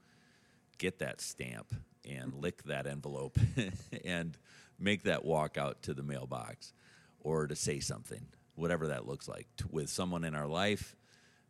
get 0.78 0.98
that 0.98 1.20
stamp 1.20 1.74
and 2.08 2.34
lick 2.34 2.62
that 2.64 2.86
envelope 2.86 3.38
and 4.04 4.36
make 4.78 5.04
that 5.04 5.24
walk 5.24 5.56
out 5.56 5.82
to 5.82 5.94
the 5.94 6.02
mailbox 6.02 6.72
or 7.20 7.46
to 7.46 7.54
say 7.54 7.80
something, 7.80 8.26
whatever 8.54 8.88
that 8.88 9.06
looks 9.06 9.28
like, 9.28 9.46
to, 9.56 9.66
with 9.70 9.88
someone 9.88 10.24
in 10.24 10.34
our 10.34 10.48
life, 10.48 10.96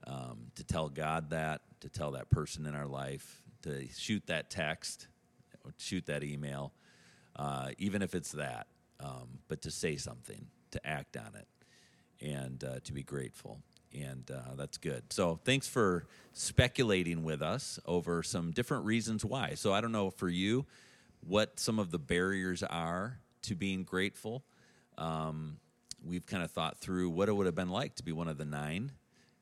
um, 0.06 0.50
to 0.56 0.64
tell 0.64 0.88
God 0.88 1.30
that, 1.30 1.62
to 1.80 1.88
tell 1.88 2.12
that 2.12 2.30
person 2.30 2.66
in 2.66 2.74
our 2.74 2.86
life, 2.86 3.42
to 3.62 3.86
shoot 3.96 4.26
that 4.26 4.50
text, 4.50 5.06
shoot 5.78 6.06
that 6.06 6.24
email, 6.24 6.72
uh, 7.36 7.70
even 7.78 8.02
if 8.02 8.14
it's 8.14 8.32
that, 8.32 8.66
um, 9.00 9.38
but 9.48 9.62
to 9.62 9.70
say 9.70 9.96
something, 9.96 10.46
to 10.72 10.86
act 10.86 11.16
on 11.16 11.34
it 11.34 11.46
and 12.20 12.64
uh, 12.64 12.80
to 12.84 12.92
be 12.92 13.02
grateful. 13.02 13.60
And 13.94 14.30
uh, 14.30 14.54
that's 14.56 14.78
good. 14.78 15.12
So 15.12 15.38
thanks 15.44 15.68
for 15.68 16.06
speculating 16.32 17.24
with 17.24 17.42
us 17.42 17.78
over 17.86 18.22
some 18.22 18.52
different 18.52 18.84
reasons 18.84 19.24
why. 19.24 19.54
So 19.54 19.72
I 19.72 19.80
don't 19.80 19.92
know 19.92 20.10
for 20.10 20.28
you 20.28 20.66
what 21.26 21.60
some 21.60 21.78
of 21.78 21.90
the 21.90 21.98
barriers 21.98 22.62
are 22.62 23.18
to 23.42 23.54
being 23.54 23.84
grateful. 23.84 24.44
Um, 24.96 25.58
we've 26.04 26.26
kind 26.26 26.42
of 26.42 26.50
thought 26.50 26.78
through 26.78 27.10
what 27.10 27.28
it 27.28 27.32
would 27.32 27.46
have 27.46 27.54
been 27.54 27.70
like 27.70 27.94
to 27.96 28.02
be 28.02 28.12
one 28.12 28.28
of 28.28 28.38
the 28.38 28.44
nine. 28.44 28.92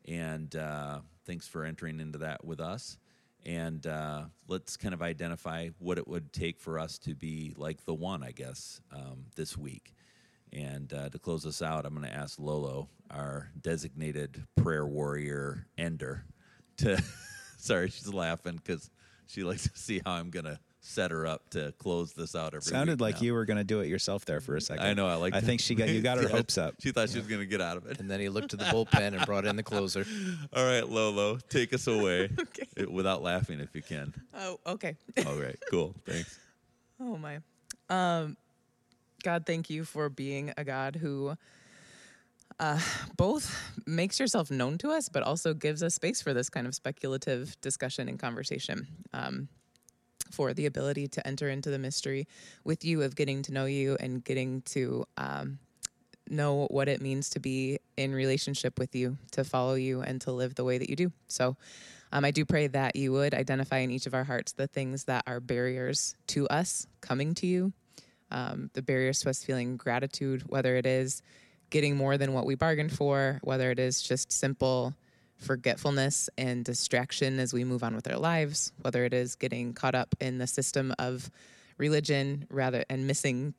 And 0.06 0.54
uh, 0.56 0.98
thanks 1.26 1.46
for 1.46 1.64
entering 1.64 2.00
into 2.00 2.18
that 2.18 2.44
with 2.44 2.60
us. 2.60 2.98
And 3.46 3.86
uh, 3.86 4.24
let's 4.48 4.76
kind 4.76 4.92
of 4.92 5.00
identify 5.00 5.68
what 5.78 5.96
it 5.96 6.06
would 6.06 6.32
take 6.32 6.60
for 6.60 6.78
us 6.78 6.98
to 6.98 7.14
be 7.14 7.54
like 7.56 7.84
the 7.84 7.94
one, 7.94 8.22
I 8.22 8.32
guess, 8.32 8.80
um, 8.92 9.26
this 9.36 9.56
week. 9.56 9.94
And 10.52 10.92
uh, 10.92 11.08
to 11.10 11.18
close 11.18 11.46
us 11.46 11.62
out, 11.62 11.86
I'm 11.86 11.94
going 11.94 12.06
to 12.08 12.14
ask 12.14 12.38
Lolo, 12.38 12.88
our 13.10 13.50
designated 13.60 14.44
prayer 14.56 14.86
warrior 14.86 15.66
ender, 15.78 16.24
to. 16.78 17.00
sorry, 17.58 17.88
she's 17.90 18.12
laughing 18.12 18.56
because 18.56 18.90
she 19.26 19.44
likes 19.44 19.68
to 19.68 19.78
see 19.78 20.00
how 20.04 20.12
I'm 20.12 20.30
going 20.30 20.46
to 20.46 20.58
set 20.82 21.10
her 21.10 21.26
up 21.26 21.50
to 21.50 21.72
close 21.78 22.14
this 22.14 22.34
out 22.34 22.48
every 22.54 22.62
Sounded 22.62 22.94
week 22.94 23.00
like 23.02 23.14
now. 23.16 23.20
you 23.20 23.34
were 23.34 23.44
going 23.44 23.58
to 23.58 23.64
do 23.64 23.80
it 23.80 23.86
yourself 23.88 24.24
there 24.24 24.40
for 24.40 24.56
a 24.56 24.60
second. 24.62 24.84
I 24.84 24.94
know. 24.94 25.06
I 25.06 25.14
like. 25.16 25.34
I 25.34 25.40
think 25.42 25.60
she 25.60 25.74
got 25.74 25.88
you 25.90 26.00
got 26.00 26.16
her 26.16 26.22
Yeah, 26.28 26.30
hopes 26.30 26.56
up. 26.58 26.76
She 26.80 26.90
thought 26.90 27.10
she 27.10 27.18
was 27.18 27.26
going 27.28 27.40
to 27.42 27.46
get 27.46 27.60
out 27.60 27.76
of 27.76 27.86
it. 27.86 28.00
And 28.00 28.10
then 28.10 28.18
he 28.18 28.28
looked 28.30 28.48
to 28.50 28.56
the 28.56 28.64
bullpen 28.64 29.14
and 29.14 29.24
brought 29.26 29.44
in 29.44 29.56
the 29.56 29.62
closer. 29.62 30.06
All 30.56 30.64
right, 30.64 30.88
Lolo, 30.88 31.36
take 31.50 31.74
us 31.74 31.86
away 31.86 32.30
It- 32.76 32.90
without 32.90 33.22
laughing 33.22 33.60
if 33.60 33.74
you 33.74 33.82
can. 33.82 34.14
oh 34.34 34.58
okay 34.66 34.96
All 35.26 35.34
right, 35.36 35.58
cool. 35.70 35.94
Thanks. 36.06 36.38
Oh 36.98 37.16
my. 37.18 37.40
Um 37.90 38.36
God, 39.22 39.44
thank 39.46 39.70
you 39.70 39.84
for 39.84 40.08
being 40.08 40.52
a 40.56 40.64
God 40.64 40.96
who 40.96 41.36
both 43.16 43.72
makes 43.86 44.20
yourself 44.20 44.50
known 44.50 44.78
to 44.78 44.90
us, 44.90 45.08
but 45.08 45.22
also 45.22 45.54
gives 45.54 45.82
us 45.82 45.94
space 45.94 46.20
for 46.20 46.34
this 46.34 46.50
kind 46.50 46.66
of 46.66 46.74
speculative 46.74 47.58
discussion 47.60 48.08
and 48.08 48.18
conversation. 48.18 48.86
Um, 49.12 49.48
for 50.30 50.54
the 50.54 50.66
ability 50.66 51.08
to 51.08 51.26
enter 51.26 51.48
into 51.48 51.70
the 51.70 51.78
mystery 51.78 52.28
with 52.62 52.84
you 52.84 53.02
of 53.02 53.16
getting 53.16 53.42
to 53.42 53.52
know 53.52 53.64
you 53.64 53.96
and 53.98 54.22
getting 54.24 54.62
to 54.62 55.04
um, 55.16 55.58
know 56.28 56.66
what 56.70 56.88
it 56.88 57.00
means 57.00 57.30
to 57.30 57.40
be 57.40 57.78
in 57.96 58.14
relationship 58.14 58.78
with 58.78 58.94
you, 58.94 59.18
to 59.32 59.42
follow 59.42 59.74
you, 59.74 60.02
and 60.02 60.20
to 60.20 60.32
live 60.32 60.54
the 60.54 60.64
way 60.64 60.78
that 60.78 60.88
you 60.88 60.94
do. 60.94 61.12
So, 61.26 61.56
um, 62.12 62.24
I 62.24 62.30
do 62.30 62.44
pray 62.44 62.66
that 62.68 62.96
you 62.96 63.12
would 63.12 63.34
identify 63.34 63.78
in 63.78 63.90
each 63.90 64.06
of 64.06 64.14
our 64.14 64.24
hearts 64.24 64.52
the 64.52 64.66
things 64.66 65.04
that 65.04 65.24
are 65.26 65.40
barriers 65.40 66.16
to 66.28 66.46
us 66.48 66.86
coming 67.00 67.34
to 67.34 67.46
you, 67.46 67.72
um, 68.30 68.70
the 68.74 68.82
barriers 68.82 69.20
to 69.20 69.30
us 69.30 69.44
feeling 69.44 69.76
gratitude, 69.76 70.42
whether 70.46 70.76
it 70.76 70.86
is 70.86 71.22
getting 71.70 71.96
more 71.96 72.18
than 72.18 72.32
what 72.32 72.46
we 72.46 72.54
bargained 72.54 72.92
for, 72.92 73.40
whether 73.42 73.70
it 73.70 73.78
is 73.78 74.02
just 74.02 74.32
simple 74.32 74.94
forgetfulness 75.40 76.28
and 76.36 76.64
distraction 76.64 77.40
as 77.40 77.52
we 77.52 77.64
move 77.64 77.82
on 77.82 77.94
with 77.94 78.10
our 78.10 78.18
lives, 78.18 78.72
whether 78.82 79.04
it 79.04 79.14
is 79.14 79.34
getting 79.36 79.72
caught 79.72 79.94
up 79.94 80.14
in 80.20 80.38
the 80.38 80.46
system 80.46 80.94
of 80.98 81.30
religion 81.78 82.46
rather 82.50 82.84
and 82.90 83.06
missing 83.06 83.54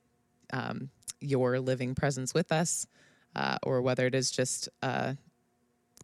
um, 0.52 0.90
your 1.20 1.58
living 1.58 1.94
presence 1.94 2.32
with 2.32 2.52
us, 2.52 2.86
uh, 3.34 3.58
or 3.64 3.82
whether 3.82 4.06
it 4.06 4.14
is 4.14 4.30
just 4.30 4.68
uh, 4.82 5.14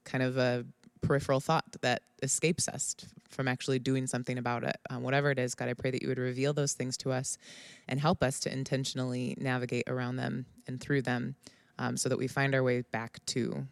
kind 0.05 0.25
of 0.25 0.37
a 0.37 0.65
peripheral 0.99 1.41
thought 1.41 1.65
that 1.81 2.03
escapes 2.23 2.69
us 2.69 2.95
from 3.29 3.49
actually 3.49 3.79
doing 3.79 4.07
something 4.07 4.39
about 4.39 4.65
it. 4.65 4.77
Um, 4.91 5.03
whatever 5.03 5.31
it 5.31 5.39
is, 5.39 5.55
God, 5.55 5.69
I 5.69 5.75
pray 5.75 5.91
that 5.91 6.03
you 6.03 6.09
would 6.09 6.19
reveal 6.19 6.53
those 6.53 6.73
things 6.73 6.97
to 6.99 7.13
us 7.13 7.39
and 7.89 8.01
help 8.01 8.23
us 8.23 8.41
to 8.41 8.53
intentionally 8.53 9.37
navigate 9.39 9.89
around 9.89 10.17
them 10.17 10.47
and 10.67 10.81
through 10.81 11.03
them 11.03 11.37
um, 11.79 11.97
so 11.97 12.09
that 12.09 12.19
we 12.19 12.27
find 12.27 12.55
our 12.55 12.63
way 12.63 12.83
back 12.83 13.19
to 13.27 13.67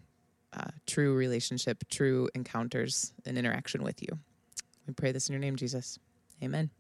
uh, 0.53 0.71
true 0.87 1.15
relationship, 1.15 1.85
true 1.89 2.29
encounters, 2.35 3.13
and 3.27 3.37
interaction 3.37 3.83
with 3.83 4.03
you. 4.03 4.09
We 4.87 4.95
pray 4.95 5.13
this 5.13 5.29
in 5.29 5.33
your 5.33 5.41
name, 5.41 5.57
Jesus. 5.57 5.99
Amen. 6.43 6.71